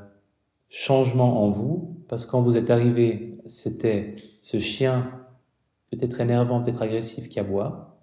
[0.68, 5.11] changement en vous, parce que quand vous êtes arrivé, c'était ce chien,
[5.90, 7.98] peut-être énervant, peut-être agressif, qui aboie.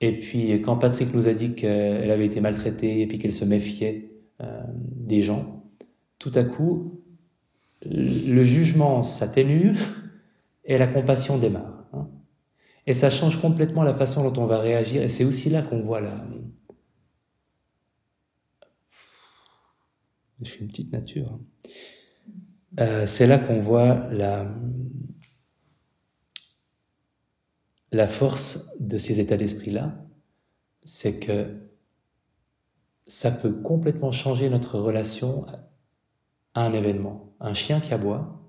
[0.00, 3.44] Et puis quand Patrick nous a dit qu'elle avait été maltraitée et puis qu'elle se
[3.44, 4.10] méfiait
[4.96, 5.64] des gens,
[6.18, 7.00] tout à coup,
[7.84, 9.74] le jugement s'atténue
[10.64, 11.84] et la compassion démarre.
[11.92, 12.08] Hein.
[12.86, 15.02] Et ça change complètement la façon dont on va réagir.
[15.02, 16.24] Et c'est aussi là qu'on voit la,
[20.42, 21.32] Je suis une petite nature.
[21.32, 21.40] Hein.
[22.80, 24.46] Euh, c'est là qu'on voit la,
[27.92, 29.94] la force de ces états d'esprit-là,
[30.82, 31.56] c'est que
[33.06, 35.46] ça peut complètement changer notre relation
[36.54, 37.34] à un événement.
[37.40, 38.42] Un chien qui aboie,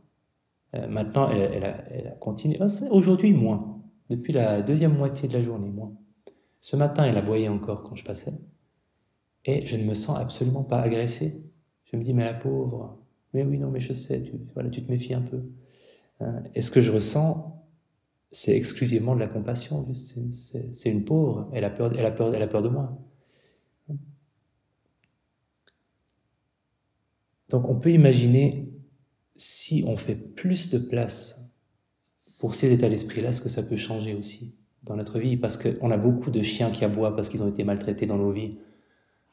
[0.75, 2.57] euh, maintenant, elle, a, continué.
[2.59, 3.81] Ah, aujourd'hui, moins.
[4.09, 5.93] Depuis la deuxième moitié de la journée, moins.
[6.59, 8.33] Ce matin, elle aboyait encore quand je passais.
[9.45, 11.43] Et je ne me sens absolument pas agressé.
[11.85, 12.97] Je me dis, mais la pauvre,
[13.33, 15.41] mais oui, non, mais je sais, tu, voilà, tu te méfies un peu.
[16.19, 16.41] Hein.
[16.55, 17.56] et ce que je ressens,
[18.31, 19.87] c'est exclusivement de la compassion.
[19.93, 22.97] C'est une pauvre, elle a, peur, elle, a peur, elle a peur de moi.
[27.49, 28.69] Donc on peut imaginer
[29.35, 31.53] si on fait plus de place
[32.39, 35.91] pour ces états d'esprit-là, ce que ça peut changer aussi dans notre vie, parce qu'on
[35.91, 38.57] a beaucoup de chiens qui aboient parce qu'ils ont été maltraités dans nos vies.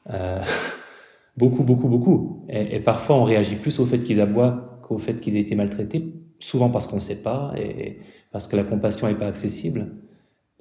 [0.09, 0.41] Euh,
[1.37, 2.45] beaucoup, beaucoup, beaucoup.
[2.49, 6.13] Et, parfois, on réagit plus au fait qu'ils aboient qu'au fait qu'ils aient été maltraités,
[6.39, 7.99] souvent parce qu'on ne sait pas et
[8.31, 9.91] parce que la compassion n'est pas accessible.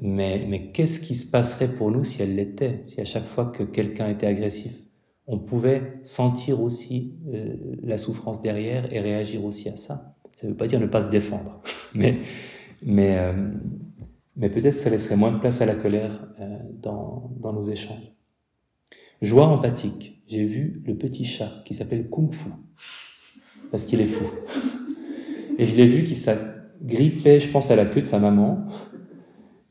[0.00, 3.46] Mais, mais qu'est-ce qui se passerait pour nous si elle l'était, si à chaque fois
[3.46, 4.72] que quelqu'un était agressif,
[5.26, 10.16] on pouvait sentir aussi euh, la souffrance derrière et réagir aussi à ça?
[10.36, 11.62] Ça ne veut pas dire ne pas se défendre,
[11.94, 12.16] mais,
[12.82, 13.32] mais, euh,
[14.36, 18.12] mais peut-être ça laisserait moins de place à la colère euh, dans, dans nos échanges.
[19.22, 20.22] Joie empathique.
[20.26, 22.50] J'ai vu le petit chat qui s'appelle Kung Fu,
[23.70, 24.26] parce qu'il est fou.
[25.58, 28.66] Et je l'ai vu qui s'agrippait, je pense, à la queue de sa maman,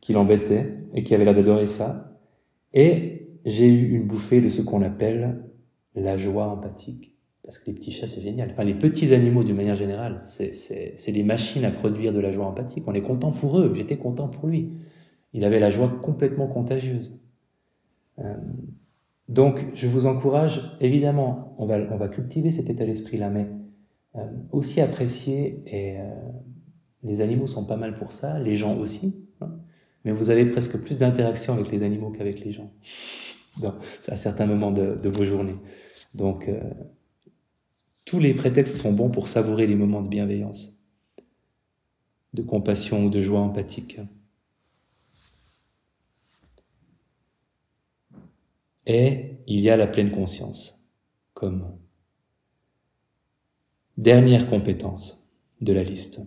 [0.01, 2.19] qui l'embêtait et qui avait l'air d'adorer ça.
[2.73, 5.43] Et j'ai eu une bouffée de ce qu'on appelle
[5.95, 7.13] la joie empathique.
[7.43, 8.51] Parce que les petits chats, c'est génial.
[8.51, 12.45] Enfin, les petits animaux, d'une manière générale, c'est des machines à produire de la joie
[12.45, 12.85] empathique.
[12.87, 13.73] On est content pour eux.
[13.75, 14.71] J'étais content pour lui.
[15.33, 17.19] Il avait la joie complètement contagieuse.
[18.19, 18.35] Euh,
[19.27, 23.47] donc, je vous encourage, évidemment, on va, on va cultiver cet état d'esprit-là, mais
[24.51, 26.03] aussi apprécier, et euh,
[27.03, 29.51] les animaux sont pas mal pour ça, les gens aussi, hein.
[30.05, 32.71] mais vous avez presque plus d'interaction avec les animaux qu'avec les gens
[34.07, 35.57] à certains moments de, vos journées.
[36.13, 36.59] Donc, euh,
[38.05, 40.77] tous les prétextes sont bons pour savourer les moments de bienveillance,
[42.33, 43.99] de compassion ou de joie empathique.
[48.85, 50.89] Et il y a la pleine conscience
[51.33, 51.77] comme
[53.97, 55.29] dernière compétence
[55.61, 56.21] de la liste.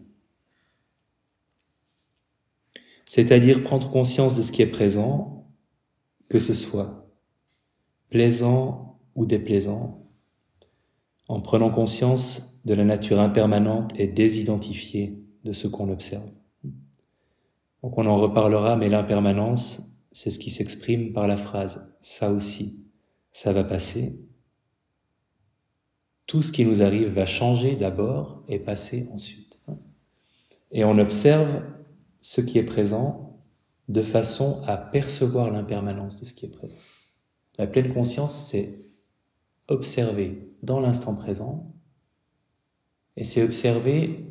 [3.04, 5.48] C'est-à-dire prendre conscience de ce qui est présent,
[6.28, 7.08] que ce soit
[8.10, 10.06] plaisant ou déplaisant,
[11.28, 16.28] en prenant conscience de la nature impermanente et désidentifiée de ce qu'on observe.
[17.82, 22.84] Donc on en reparlera, mais l'impermanence, c'est ce qui s'exprime par la phrase⁇ ça aussi,
[23.32, 24.02] ça va passer⁇
[26.26, 29.60] Tout ce qui nous arrive va changer d'abord et passer ensuite.
[30.72, 31.62] Et on observe
[32.20, 33.40] ce qui est présent
[33.88, 36.76] de façon à percevoir l'impermanence de ce qui est présent.
[37.58, 38.86] La pleine conscience, c'est
[39.68, 41.72] observer dans l'instant présent,
[43.16, 44.26] et c'est observer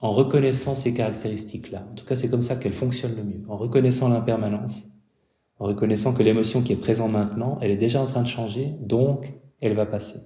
[0.00, 1.86] en reconnaissant ces caractéristiques-là.
[1.90, 4.84] En tout cas, c'est comme ça qu'elle fonctionne le mieux, en reconnaissant l'impermanence,
[5.58, 8.74] en reconnaissant que l'émotion qui est présente maintenant, elle est déjà en train de changer,
[8.80, 10.20] donc elle va passer.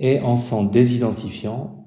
[0.00, 1.86] Et en s'en désidentifiant,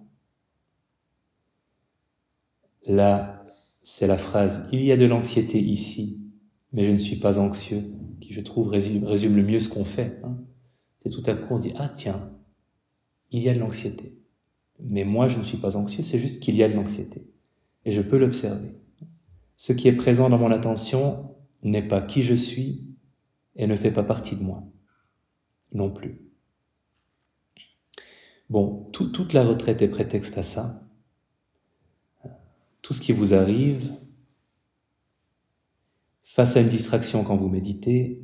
[2.86, 3.44] là,
[3.82, 6.22] c'est la phrase, il y a de l'anxiété ici,
[6.72, 7.84] mais je ne suis pas anxieux,
[8.22, 10.22] qui je trouve résume, le mieux ce qu'on fait.
[10.24, 10.38] Hein.
[10.98, 12.32] C'est tout à coup on se dit, ah tiens,
[13.32, 14.16] il y a de l'anxiété.
[14.80, 17.28] Mais moi, je ne suis pas anxieux, c'est juste qu'il y a de l'anxiété.
[17.84, 18.76] Et je peux l'observer.
[19.58, 22.88] Ce qui est présent dans mon attention n'est pas qui je suis
[23.56, 24.64] et ne fait pas partie de moi.
[25.74, 26.23] Non plus.
[28.54, 30.84] Bon, toute la retraite est prétexte à ça.
[32.84, 33.92] Tout ce qui vous arrive,
[36.22, 38.24] face à une distraction quand vous méditez,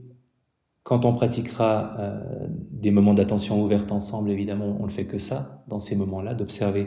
[0.84, 5.64] quand on pratiquera euh, des moments d'attention ouverte ensemble, évidemment, on ne fait que ça,
[5.68, 6.86] dans ces moments-là, d'observer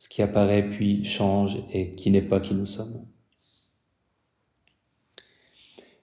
[0.00, 3.06] ce qui apparaît puis change et qui n'est pas qui nous sommes.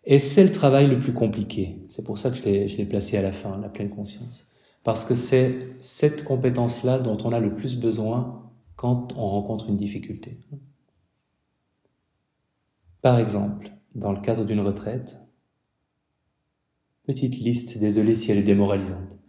[0.06, 1.84] Et c'est le travail le plus compliqué.
[1.89, 4.47] C'est pour ça que je l'ai placé à la fin, la pleine conscience.
[4.88, 9.76] Parce que c'est cette compétence-là dont on a le plus besoin quand on rencontre une
[9.76, 10.39] difficulté.
[13.02, 15.17] Par exemple, dans le cadre d'une retraite,
[17.06, 19.19] petite liste, désolé si elle est démoralisante,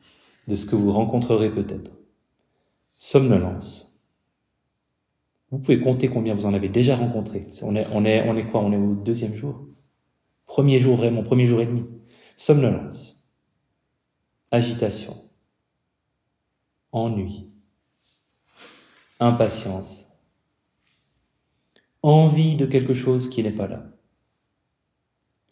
[0.46, 1.90] de ce que vous rencontrerez peut-être.
[2.92, 4.00] Somnolence.
[5.50, 7.48] Vous pouvez compter combien vous en avez déjà rencontré.
[7.62, 8.60] On est, on est, on est quoi?
[8.60, 9.66] On est au deuxième jour?
[10.46, 11.84] Premier jour vraiment, premier jour et demi.
[12.36, 13.26] Somnolence.
[14.52, 15.16] agitation,
[17.04, 17.50] ennui,
[19.20, 20.06] impatience,
[22.02, 23.84] envie de quelque chose qui n'est pas là,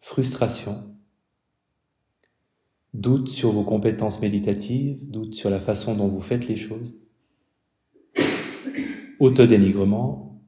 [0.01, 0.97] frustration,
[2.95, 6.95] doute sur vos compétences méditatives, doute sur la façon dont vous faites les choses,
[9.19, 10.41] autodénigrement,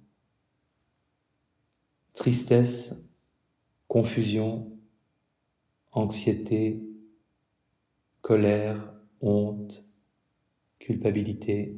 [2.14, 3.08] tristesse,
[3.86, 4.72] confusion,
[5.92, 6.82] anxiété,
[8.20, 9.87] colère, honte,
[10.88, 11.76] culpabilité.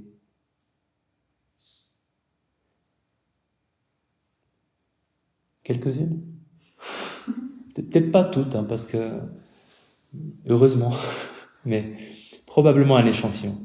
[5.64, 6.22] Quelques-unes?
[7.74, 9.18] Peut-être pas toutes, hein, parce que,
[10.46, 10.92] heureusement,
[11.64, 11.96] mais
[12.46, 13.58] probablement un échantillon.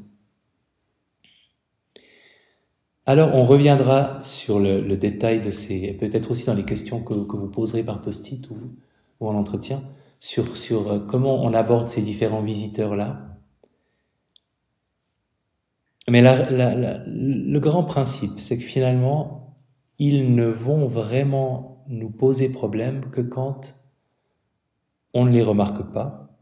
[3.04, 7.48] Alors, on reviendra sur le, détail de ces, peut-être aussi dans les questions que, vous
[7.48, 9.80] poserez par post-it ou, en entretien,
[10.18, 13.25] sur, sur euh, comment on aborde ces différents visiteurs-là.
[16.08, 19.56] Mais le grand principe, c'est que finalement,
[19.98, 23.74] ils ne vont vraiment nous poser problème que quand
[25.14, 26.38] on ne les remarque pas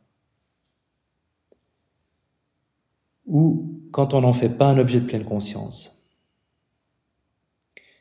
[3.27, 6.11] ou quand on n'en fait pas un objet de pleine conscience.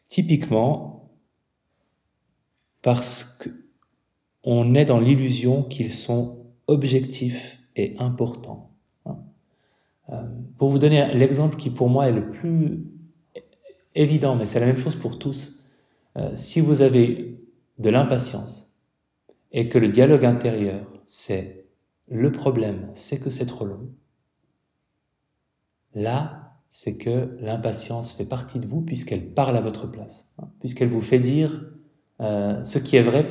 [0.09, 1.11] Typiquement,
[2.81, 3.39] parce
[4.43, 8.72] qu'on est dans l'illusion qu'ils sont objectifs et importants.
[10.09, 10.21] Euh,
[10.57, 12.83] pour vous donner l'exemple qui pour moi est le plus
[13.95, 15.63] évident, mais c'est la même chose pour tous,
[16.17, 17.39] euh, si vous avez
[17.79, 18.75] de l'impatience
[19.51, 21.65] et que le dialogue intérieur, c'est
[22.07, 23.89] le problème, c'est que c'est trop long,
[25.95, 30.89] là, c'est que l'impatience fait partie de vous puisqu'elle parle à votre place, hein, puisqu'elle
[30.89, 31.71] vous fait dire
[32.19, 33.27] euh, ce qui est vrai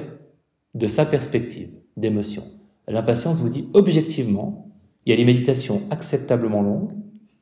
[0.74, 2.44] de sa perspective d'émotion.
[2.88, 4.61] L'impatience vous dit objectivement,
[5.04, 6.92] il y a des méditations acceptablement longues,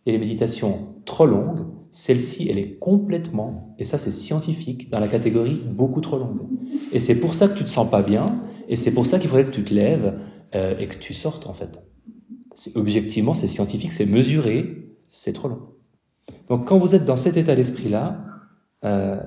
[0.06, 5.08] a des méditations trop longues, celle-ci, elle est complètement, et ça c'est scientifique, dans la
[5.08, 6.42] catégorie beaucoup trop longue.
[6.92, 9.28] Et c'est pour ça que tu te sens pas bien, et c'est pour ça qu'il
[9.28, 10.18] faudrait que tu te lèves
[10.54, 11.82] euh, et que tu sortes en fait.
[12.74, 15.60] Objectivement, c'est scientifique, c'est mesuré, c'est trop long.
[16.48, 18.24] Donc quand vous êtes dans cet état d'esprit-là,
[18.84, 19.20] euh,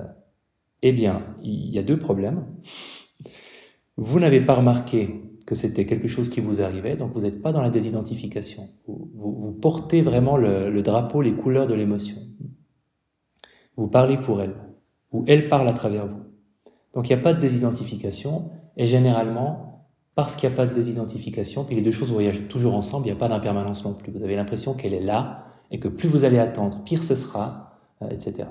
[0.82, 2.46] eh bien, il y a deux problèmes.
[3.96, 7.52] Vous n'avez pas remarqué que c'était quelque chose qui vous arrivait, donc vous n'êtes pas
[7.52, 8.68] dans la désidentification.
[8.86, 12.16] Vous, portez vraiment le, drapeau, les couleurs de l'émotion.
[13.76, 14.54] Vous parlez pour elle,
[15.12, 16.22] ou elle parle à travers vous.
[16.92, 20.74] Donc il n'y a pas de désidentification, et généralement, parce qu'il n'y a pas de
[20.74, 24.12] désidentification, puis les deux choses voyagent toujours ensemble, il n'y a pas d'impermanence non plus.
[24.12, 27.80] Vous avez l'impression qu'elle est là, et que plus vous allez attendre, pire ce sera,
[28.02, 28.44] euh, etc.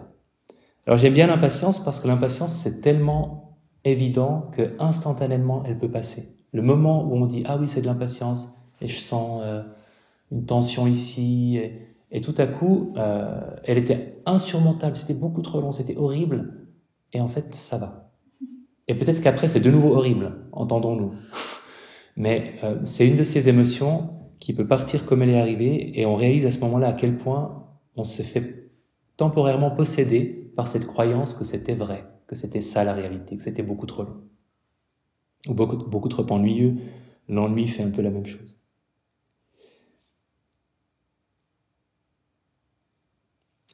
[0.86, 6.33] Alors j'aime bien l'impatience parce que l'impatience c'est tellement évident que instantanément elle peut passer.
[6.54, 9.64] Le moment où on dit ah oui c'est de l'impatience et je sens euh,
[10.32, 11.60] une tension ici
[12.12, 16.68] et, tout à coup euh, elle était insurmontable, c'était beaucoup trop long, c'était horrible
[17.12, 18.12] et en fait ça va.
[18.88, 21.14] Et peut-être qu'après c'est de nouveau horrible, entendons-nous.
[22.16, 24.14] Mais c'est une de ces émotions
[24.44, 27.18] qui peut partir comme elle est arrivée, et on réalise à ce moment-là à quel
[27.18, 27.64] point
[27.96, 28.74] on s'est fait
[29.16, 33.64] temporairement posséder par cette croyance que c'était vrai, que c'était ça la réalité, que c'était
[33.64, 34.18] beaucoup trop long,
[35.48, 36.76] ou beaucoup, beaucoup trop ennuyeux.
[37.30, 38.58] L'ennui fait un peu la même chose.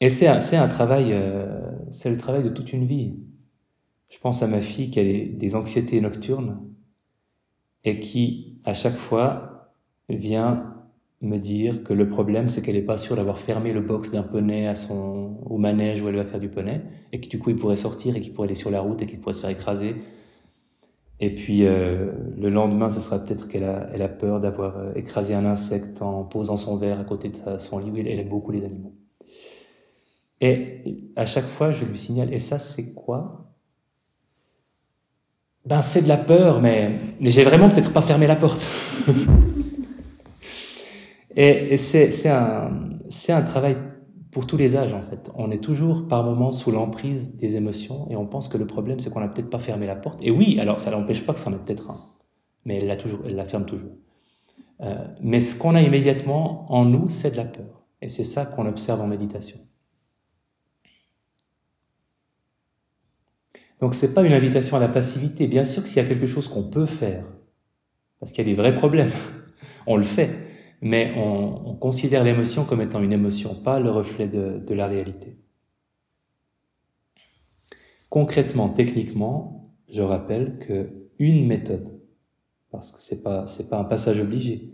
[0.01, 3.15] Et c'est un, un, travail, euh, c'est le travail de toute une vie.
[4.10, 6.60] Je pense à ma fille qui a des anxiétés nocturnes
[7.84, 9.73] et qui, à chaque fois,
[10.08, 10.79] vient
[11.21, 14.23] me dire que le problème, c'est qu'elle n'est pas sûre d'avoir fermé le box d'un
[14.23, 17.49] poney à son, au manège où elle va faire du poney, et que du coup,
[17.49, 19.49] il pourrait sortir et qu'il pourrait aller sur la route et qu'il pourrait se faire
[19.49, 19.95] écraser.
[21.21, 24.93] Et puis, euh, le lendemain, ce sera peut-être qu'elle a, elle a peur d'avoir euh,
[24.95, 28.29] écrasé un insecte en posant son verre à côté de son lit où elle aime
[28.29, 28.93] beaucoup les animaux.
[30.39, 33.49] Et à chaque fois, je lui signale, et ça, c'est quoi?
[35.65, 38.65] Ben, c'est de la peur, mais, mais j'ai vraiment peut-être pas fermé la porte.
[41.36, 42.71] Et, c'est un,
[43.29, 43.78] un travail
[44.32, 45.32] pour tous les âges en fait.
[45.36, 48.99] On est toujours par moments sous l'emprise des émotions et on pense que le problème
[48.99, 50.19] c'est qu'on n'a peut-être pas fermé la porte.
[50.21, 51.99] Et oui, alors ça n'empêche pas que ça en est peut-être un,
[52.65, 53.91] mais elle la, toujours, elle la ferme toujours.
[54.82, 57.84] Euh, mais ce qu'on a immédiatement en nous, c'est de la peur.
[58.01, 59.59] Et c'est ça qu'on observe en méditation.
[63.82, 65.47] Donc c'est pas une invitation à la passivité.
[65.47, 67.25] Bien sûr que s'il y a quelque chose qu'on peut faire,
[68.19, 69.11] parce qu'il y a des vrais problèmes,
[69.88, 70.49] on le fait
[70.82, 75.38] mais on, considère l'émotion comme étant une émotion, pas le reflet de, la réalité.
[78.09, 82.01] Concrètement, techniquement, je rappelle que une méthode,
[82.71, 84.73] parce que c'est pas c'est pas un passage obligé,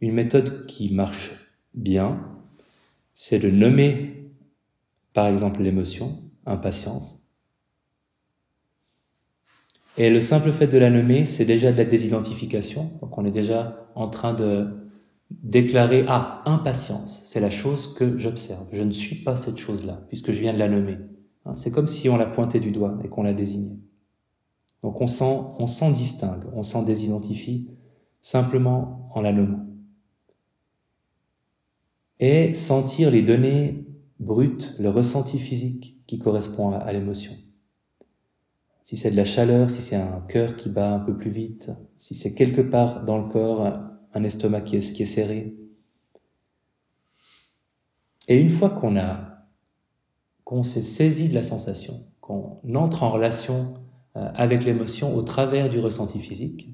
[0.00, 1.32] une méthode qui marche
[1.74, 2.20] bien,
[3.14, 4.30] c'est de nommer,
[5.12, 7.20] par exemple, l'émotion, impatience.
[9.96, 12.98] Et le simple fait de la nommer, c'est déjà de la désidentification.
[13.00, 14.83] Donc on est déjà en train de
[15.42, 18.66] déclarer, ah, impatience, c'est la chose que j'observe.
[18.72, 20.98] Je ne suis pas cette chose-là, puisque je viens de la nommer.
[21.44, 23.78] Hein, c'est comme si on la pointait du doigt et qu'on la désignait.
[24.82, 27.70] Donc on s'en, on s'en distingue, on s'en désidentifie
[28.20, 29.66] simplement en la nommant.
[32.20, 33.86] Et sentir les données
[34.20, 37.32] brutes, le ressenti physique qui correspond à, l'émotion.
[38.82, 41.70] Si c'est de la chaleur, si c'est un cœur qui bat un peu plus vite,
[41.98, 43.80] si c'est quelque part dans le corps
[44.14, 45.56] un estomac qui est, serré.
[48.28, 49.46] Et une fois qu'on a,
[50.44, 53.74] qu'on s'est saisi de la sensation, qu'on entre en relation
[54.16, 56.70] euh, avec l'émotion au travers du ressenti physique,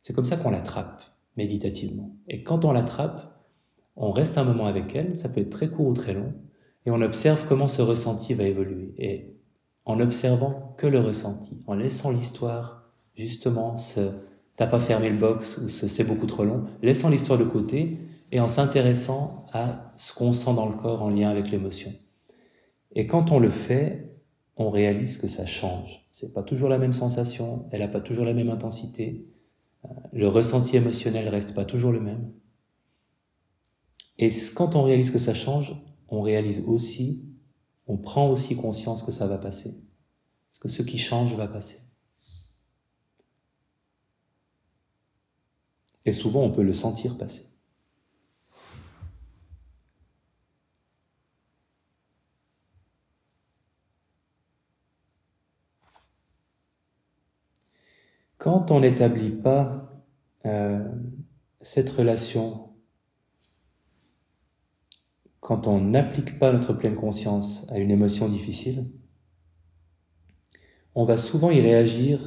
[0.00, 1.02] c'est comme ça qu'on l'attrape
[1.36, 2.14] méditativement.
[2.28, 3.42] Et quand on l'attrape,
[3.96, 6.34] on reste un moment avec elle, ça peut être très court ou très long,
[6.84, 8.94] et on observe comment ce ressenti va évoluer.
[8.98, 9.36] Et
[9.86, 14.10] en observant que le ressenti, en laissant l'histoire justement se
[14.56, 17.98] t'as pas fermé le box ou ce c'est beaucoup trop long, laissant l'histoire de côté
[18.32, 21.92] et en s'intéressant à ce qu'on sent dans le corps en lien avec l'émotion.
[22.92, 24.16] Et quand on le fait,
[24.56, 26.08] on réalise que ça change.
[26.10, 29.28] C'est pas toujours la même sensation, elle n'a pas toujours la même intensité,
[29.84, 32.32] euh, le ressenti émotionnel reste pas toujours le même.
[34.18, 35.74] Et quand on réalise que ça change,
[36.08, 37.28] on réalise aussi,
[37.86, 39.74] on prend aussi conscience que ça va passer.
[40.48, 41.85] Parce que ce qui change va passer.
[46.06, 47.44] Et souvent, on peut le sentir passer.
[58.38, 60.04] Quand on n'établit pas
[60.44, 60.88] euh,
[61.60, 62.70] cette relation,
[65.40, 68.84] quand on n'applique pas notre pleine conscience à une émotion difficile,
[70.94, 72.20] on va souvent y réagir.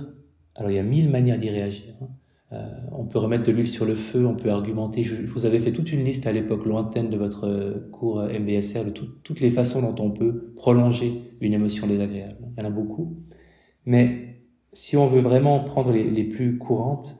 [0.55, 1.95] Alors il y a mille manières d'y réagir.
[2.01, 2.09] Hein.
[2.51, 5.03] Euh, on peut remettre de l'huile sur le feu, on peut argumenter.
[5.03, 8.91] Je, vous avais fait toute une liste à l'époque lointaine de votre cours MBSR de
[8.91, 12.37] toutes les façons dont on peut prolonger une émotion désagréable.
[12.57, 13.17] Il y en a beaucoup.
[13.85, 14.29] Mais
[14.73, 17.15] si on veut vraiment prendre les, plus courantes,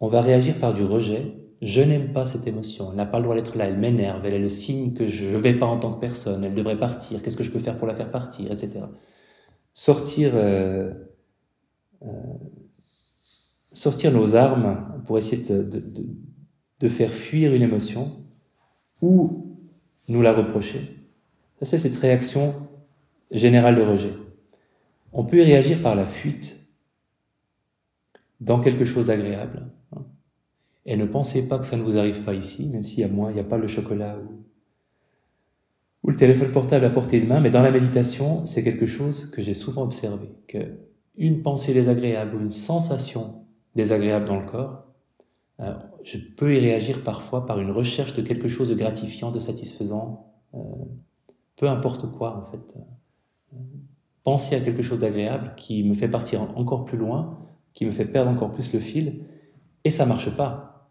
[0.00, 1.34] on va réagir par du rejet.
[1.62, 4.34] Je n'aime pas cette émotion, elle n'a pas le droit d'être là, elle m'énerve, elle
[4.34, 7.22] est le signe que je ne vais pas en tant que personne, elle devrait partir,
[7.22, 8.80] qu'est-ce que je peux faire pour la faire partir, etc.
[9.72, 10.92] Sortir, euh,
[12.02, 12.08] euh,
[13.74, 18.12] sortir nos armes pour essayer de, faire fuir une émotion
[19.02, 19.58] ou
[20.08, 20.80] nous la reprocher.
[21.58, 22.54] Ça, c'est cette réaction
[23.30, 24.12] générale de rejet.
[25.12, 26.56] On peut y réagir par la fuite
[28.40, 29.66] dans quelque chose d'agréable.
[29.96, 30.02] Hein.
[30.86, 33.08] Et ne pensez pas que ça ne vous arrive pas ici, même s'il y a
[33.08, 34.44] moins, il n'y a pas le chocolat ou,
[36.02, 39.30] ou, le téléphone portable à portée de main, mais dans la méditation, c'est quelque chose
[39.30, 40.58] que j'ai souvent observé, que
[41.16, 43.43] une pensée désagréable ou une sensation
[43.74, 44.84] désagréable dans le corps,
[45.60, 49.38] euh, je peux y réagir parfois par une recherche de quelque chose de gratifiant, de
[49.38, 50.58] satisfaisant, euh,
[51.56, 52.74] peu importe quoi en fait
[54.24, 57.38] penser à quelque chose d'agréable qui me fait partir encore plus loin,
[57.74, 59.20] qui me fait perdre encore plus le fil,
[59.84, 60.90] et ça marche pas.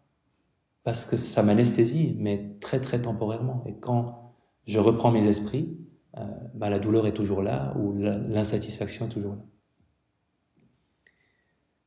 [0.84, 3.64] Parce que ça m'anesthésie, mais très très temporairement.
[3.66, 4.34] Et quand
[4.68, 5.78] je reprends mes esprits,
[6.18, 9.42] euh, bah, la douleur est toujours là, ou l'insatisfaction est toujours là.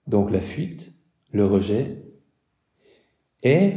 [0.07, 0.93] Donc la fuite,
[1.33, 2.03] le rejet,
[3.43, 3.73] et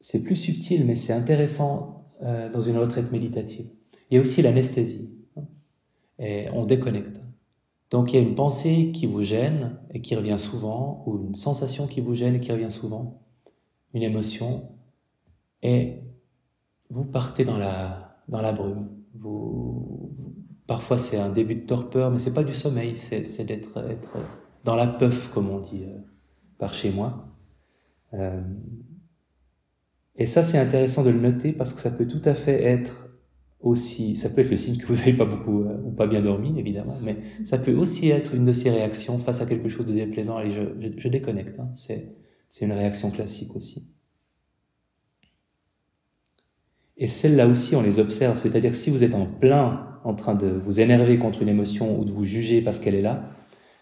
[0.00, 3.66] c'est plus subtil, mais c'est intéressant euh, dans une retraite méditative.
[4.10, 5.14] Il y a aussi l'anesthésie
[6.18, 7.20] et on déconnecte.
[7.90, 11.34] Donc il y a une pensée qui vous gêne et qui revient souvent, ou une
[11.34, 13.20] sensation qui vous gêne et qui revient souvent,
[13.94, 14.68] une émotion,
[15.62, 15.98] et
[16.88, 18.88] vous partez dans la, dans la brume.
[20.66, 24.18] Parfois c'est un début de torpeur, mais c'est pas du sommeil, c'est d'être être
[24.64, 25.98] dans la puff, comme on dit euh,
[26.58, 27.28] par chez moi.
[28.14, 28.42] Euh,
[30.16, 33.08] et ça c'est intéressant de le noter parce que ça peut tout à fait être
[33.60, 36.20] aussi, ça peut être le signe que vous n'avez pas beaucoup euh, ou pas bien
[36.20, 39.86] dormi, évidemment, mais ça peut aussi être une de ces réactions face à quelque chose
[39.86, 40.36] de déplaisant.
[40.36, 41.68] Allez, je, déconnecte, hein.
[41.74, 42.14] c'est
[42.62, 43.90] une réaction classique aussi.
[46.96, 50.34] Et celles-là aussi, on les observe, c'est-à-dire que si vous êtes en plein en train
[50.34, 53.30] de vous énerver contre une émotion ou de vous juger parce qu'elle est là,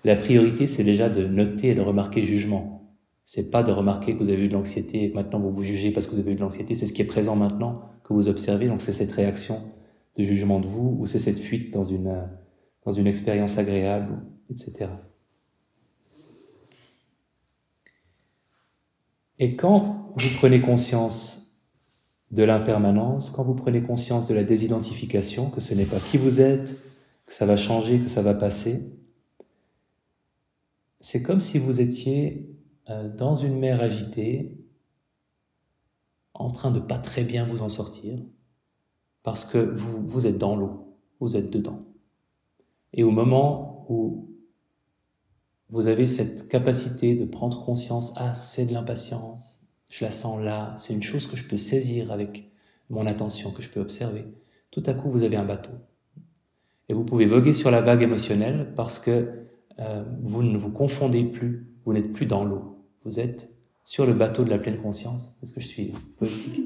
[0.04, 2.96] la priorité, c'est déjà de noter et de remarquer le jugement.
[3.24, 5.62] C'est pas de remarquer que vous avez eu de l'anxiété et que maintenant vous vous
[5.62, 8.12] jugez parce que vous avez eu de l'anxiété, c'est ce qui est présent maintenant que
[8.12, 8.68] vous observez.
[8.68, 9.60] Donc c'est cette réaction
[10.16, 12.22] de jugement de vous ou c'est cette fuite dans une,
[12.84, 14.18] dans une expérience agréable,
[14.50, 14.88] etc.
[19.38, 21.60] Et quand vous prenez conscience
[22.30, 26.40] de l'impermanence, quand vous prenez conscience de la désidentification, que ce n'est pas qui vous
[26.40, 26.76] êtes,
[27.26, 28.97] que ça va changer, que ça va passer,
[31.00, 32.54] c'est comme si vous étiez
[32.90, 34.58] euh, dans une mer agitée,
[36.34, 38.18] en train de pas très bien vous en sortir,
[39.22, 41.84] parce que vous, vous êtes dans l'eau, vous êtes dedans.
[42.92, 44.30] Et au moment où
[45.70, 50.74] vous avez cette capacité de prendre conscience, ah, c'est de l'impatience, je la sens là,
[50.78, 52.50] c'est une chose que je peux saisir avec
[52.90, 54.24] mon attention, que je peux observer.
[54.70, 55.72] Tout à coup, vous avez un bateau.
[56.88, 59.47] Et vous pouvez voguer sur la vague émotionnelle parce que
[59.80, 62.84] euh, vous ne vous confondez plus, vous n'êtes plus dans l'eau.
[63.04, 63.50] Vous êtes
[63.88, 66.60] sur le bateau de la pleine conscience, est-ce que je suis politique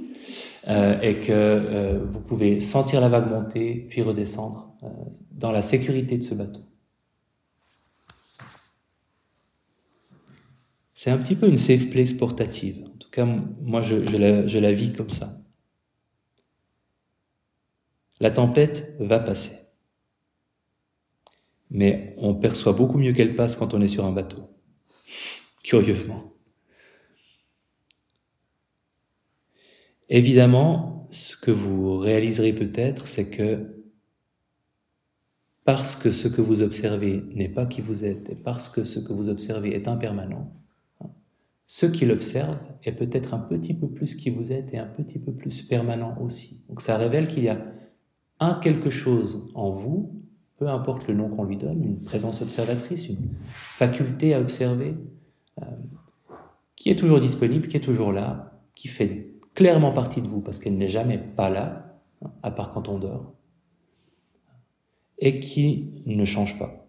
[0.67, 4.89] euh, Et que euh, vous pouvez sentir la vague monter, puis redescendre euh,
[5.31, 6.63] dans la sécurité de ce bateau.
[10.95, 12.85] C'est un petit peu une safe place portative.
[12.93, 15.39] En tout cas, moi, je, la, je la vis comme ça.
[18.19, 19.62] La tempête va passer.
[21.73, 24.51] Mais on perçoit beaucoup mieux qu'elle passe quand on est sur un bateau.
[25.65, 26.33] Curieusement.
[30.09, 33.83] Évidemment, ce que vous réaliserez peut-être, c'est que
[35.65, 38.99] parce que ce que vous observez n'est pas qui vous êtes, et parce que ce
[38.99, 40.53] que vous observez est impermanent,
[41.65, 45.19] ce qui l'observe est peut-être un petit peu plus qui vous êtes et un petit
[45.19, 46.67] peu plus permanent aussi.
[46.69, 47.65] Donc ça révèle qu'il y a
[48.41, 50.23] un quelque chose en vous,
[50.63, 53.35] peu importe le nom qu'on lui donne, une présence observatrice, une
[53.73, 54.95] faculté à observer,
[55.61, 55.65] euh,
[56.77, 60.61] qui est toujours disponible, qui est toujours là, qui fait clairement partie de vous parce
[60.61, 63.33] qu'elle n'est jamais pas là, hein, à part quand on dort,
[65.19, 66.87] et qui ne change pas.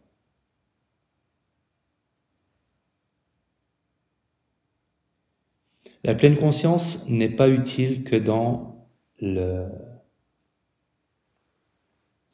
[6.03, 8.85] La pleine conscience n'est pas utile que dans
[9.19, 9.65] le...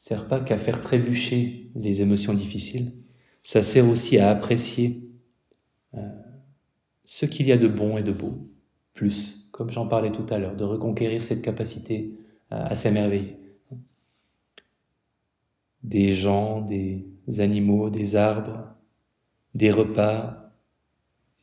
[0.09, 2.93] sert pas qu'à faire trébucher les émotions difficiles,
[3.43, 5.07] ça sert aussi à apprécier
[5.93, 5.99] euh,
[7.05, 8.49] ce qu'il y a de bon et de beau,
[8.95, 12.17] plus, comme j'en parlais tout à l'heure, de reconquérir cette capacité
[12.51, 13.37] euh, à s'émerveiller.
[15.83, 17.05] Des gens, des
[17.37, 18.65] animaux, des arbres,
[19.53, 20.55] des repas,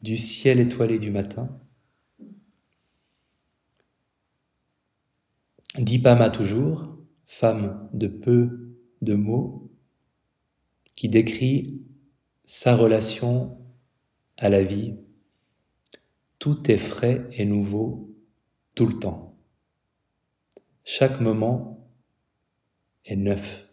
[0.03, 1.57] du ciel étoilé du matin,
[5.79, 6.96] Dipama toujours,
[7.27, 9.71] femme de peu de mots,
[10.95, 11.83] qui décrit
[12.45, 13.59] sa relation
[14.37, 14.99] à la vie.
[16.39, 18.15] Tout est frais et nouveau
[18.75, 19.35] tout le temps.
[20.85, 21.91] Chaque moment
[23.05, 23.69] est neuf.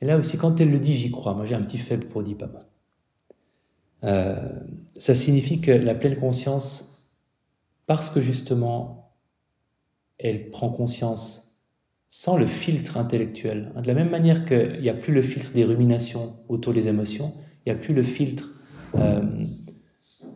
[0.00, 1.34] Et là aussi, quand elle le dit, j'y crois.
[1.34, 2.68] Moi, j'ai un petit faible pour Dipama.
[4.04, 4.60] Euh,
[4.96, 7.08] ça signifie que la pleine conscience,
[7.86, 9.05] parce que justement
[10.18, 11.46] elle prend conscience
[12.08, 13.72] sans le filtre intellectuel.
[13.76, 17.34] De la même manière qu'il n'y a plus le filtre des ruminations autour des émotions,
[17.64, 18.52] il n'y a plus le filtre
[18.94, 19.22] euh,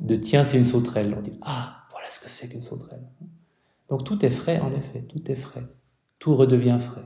[0.00, 1.14] de tiens, c'est une sauterelle.
[1.16, 3.08] On dit ah, voilà ce que c'est qu'une sauterelle.
[3.88, 5.64] Donc tout est frais, en effet, tout est frais.
[6.18, 7.04] Tout redevient frais.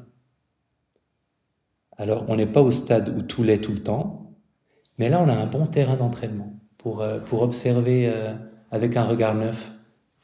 [1.97, 4.33] Alors on n'est pas au stade où tout l'est tout le temps,
[4.99, 8.35] mais là on a un bon terrain d'entraînement pour, euh, pour observer euh,
[8.70, 9.72] avec un regard neuf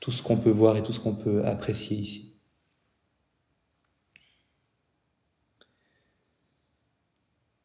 [0.00, 2.29] tout ce qu'on peut voir et tout ce qu'on peut apprécier ici.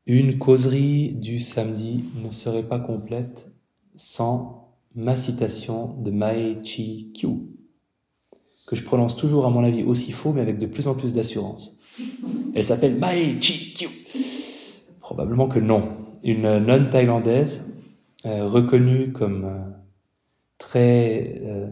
[0.07, 3.51] Une causerie du samedi ne serait pas complète
[3.95, 7.29] sans ma citation de Mae Chi Kyu,
[8.67, 11.11] que je prononce toujours à mon avis aussi faux, mais avec de plus en plus
[11.11, 11.75] d'assurance.
[12.53, 13.89] Elle s'appelle Mae Chi Kyu.
[14.99, 15.97] Probablement que non.
[16.23, 17.73] Une nonne thaïlandaise,
[18.27, 19.71] euh, reconnue comme euh,
[20.59, 21.67] très, euh,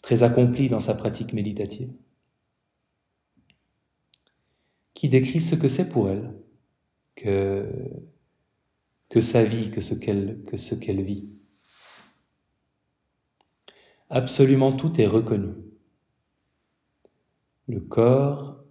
[0.00, 1.90] très accomplie dans sa pratique méditative,
[4.94, 6.32] qui décrit ce que c'est pour elle
[7.18, 11.28] que, sa vie, que ce qu'elle vit.
[14.10, 15.54] Absolument tout est reconnu.
[17.66, 18.64] Le corps,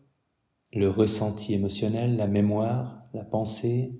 [0.73, 3.99] le ressenti émotionnel, la mémoire, la pensée,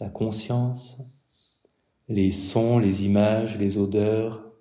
[0.00, 1.00] la conscience,
[2.08, 4.52] les sons, les images, les odeurs,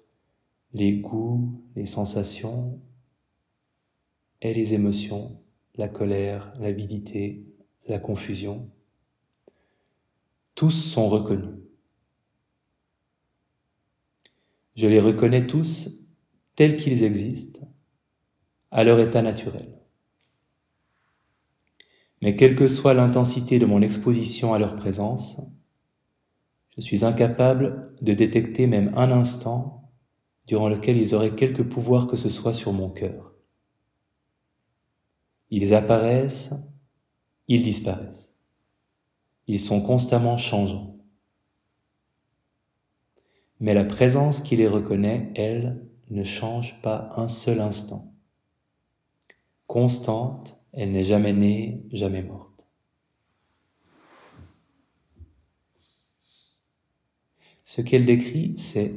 [0.74, 2.80] les goûts, les sensations
[4.42, 5.42] et les émotions,
[5.76, 7.46] la colère, l'avidité,
[7.88, 8.70] la confusion.
[10.56, 11.60] Tous sont reconnus.
[14.76, 16.10] Je les reconnais tous
[16.56, 17.68] tels qu'ils existent,
[18.72, 19.82] à leur état naturel.
[22.22, 25.42] Mais quelle que soit l'intensité de mon exposition à leur présence,
[26.78, 29.92] Je suis incapable de détecter même un instant
[30.46, 33.34] durant lequel ils auraient quelque pouvoir que ce soit sur mon cœur.
[35.50, 36.54] Ils apparaissent,
[37.48, 38.25] ils disparaissent.
[39.48, 40.98] Ils sont constamment changeants.
[43.60, 48.14] Mais la présence qui les reconnaît, elle, ne change pas un seul instant.
[49.66, 52.68] Constante, elle n'est jamais née, jamais morte.
[57.66, 58.94] Ce qu'elle décrit, c'est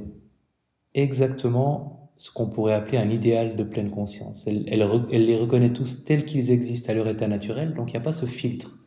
[0.94, 4.46] exactement ce qu'on pourrait appeler un idéal de pleine conscience.
[4.46, 8.03] Elle, les reconnaît tous tels qu'ils existent à leur état naturel, donc il n'y a
[8.03, 8.78] pas ce filtre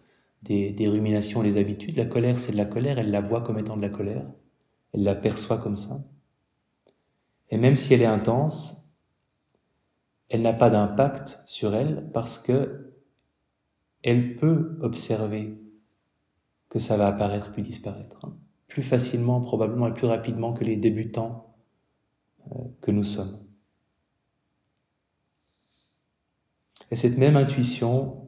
[0.44, 1.98] des, des ruminations, les habitudes.
[1.98, 4.26] La colère, c'est de la colère, elle la voit comme étant de la colère,
[4.94, 6.00] elle la perçoit comme ça.
[7.50, 8.96] Et même si elle est intense,
[10.30, 12.94] elle n'a pas d'impact sur elle parce que
[14.04, 15.60] elle peut observer
[16.70, 18.26] que ça va apparaître puis disparaître.
[18.26, 18.34] Hein.
[18.68, 21.54] Plus facilement, probablement, et plus rapidement que les débutants
[22.48, 23.38] euh, que nous sommes.
[26.90, 28.21] Et cette même intuition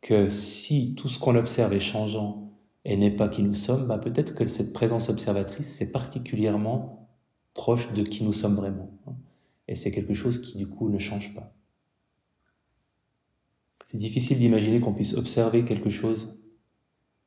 [0.00, 2.52] que si tout ce qu'on observe est changeant
[2.84, 7.08] et n'est pas qui nous sommes, bah peut-être que cette présence observatrice, c'est particulièrement
[7.54, 8.90] proche de qui nous sommes vraiment.
[9.06, 9.12] Hein.
[9.68, 11.52] Et c'est quelque chose qui, du coup, ne change pas.
[13.90, 16.40] C'est difficile d'imaginer qu'on puisse observer quelque chose,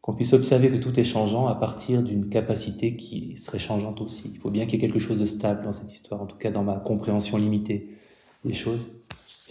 [0.02, 4.32] qu'on puisse observer que tout est changeant à partir d'une capacité qui serait changeante aussi.
[4.34, 6.38] Il faut bien qu'il y ait quelque chose de stable dans cette histoire, en tout
[6.38, 7.98] cas dans ma compréhension limitée
[8.46, 9.04] des choses.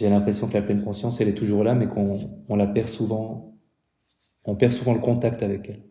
[0.03, 3.57] J'ai l'impression que la pleine conscience, elle est toujours là, mais qu'on la perd souvent,
[4.45, 5.85] on perd souvent le contact avec elle.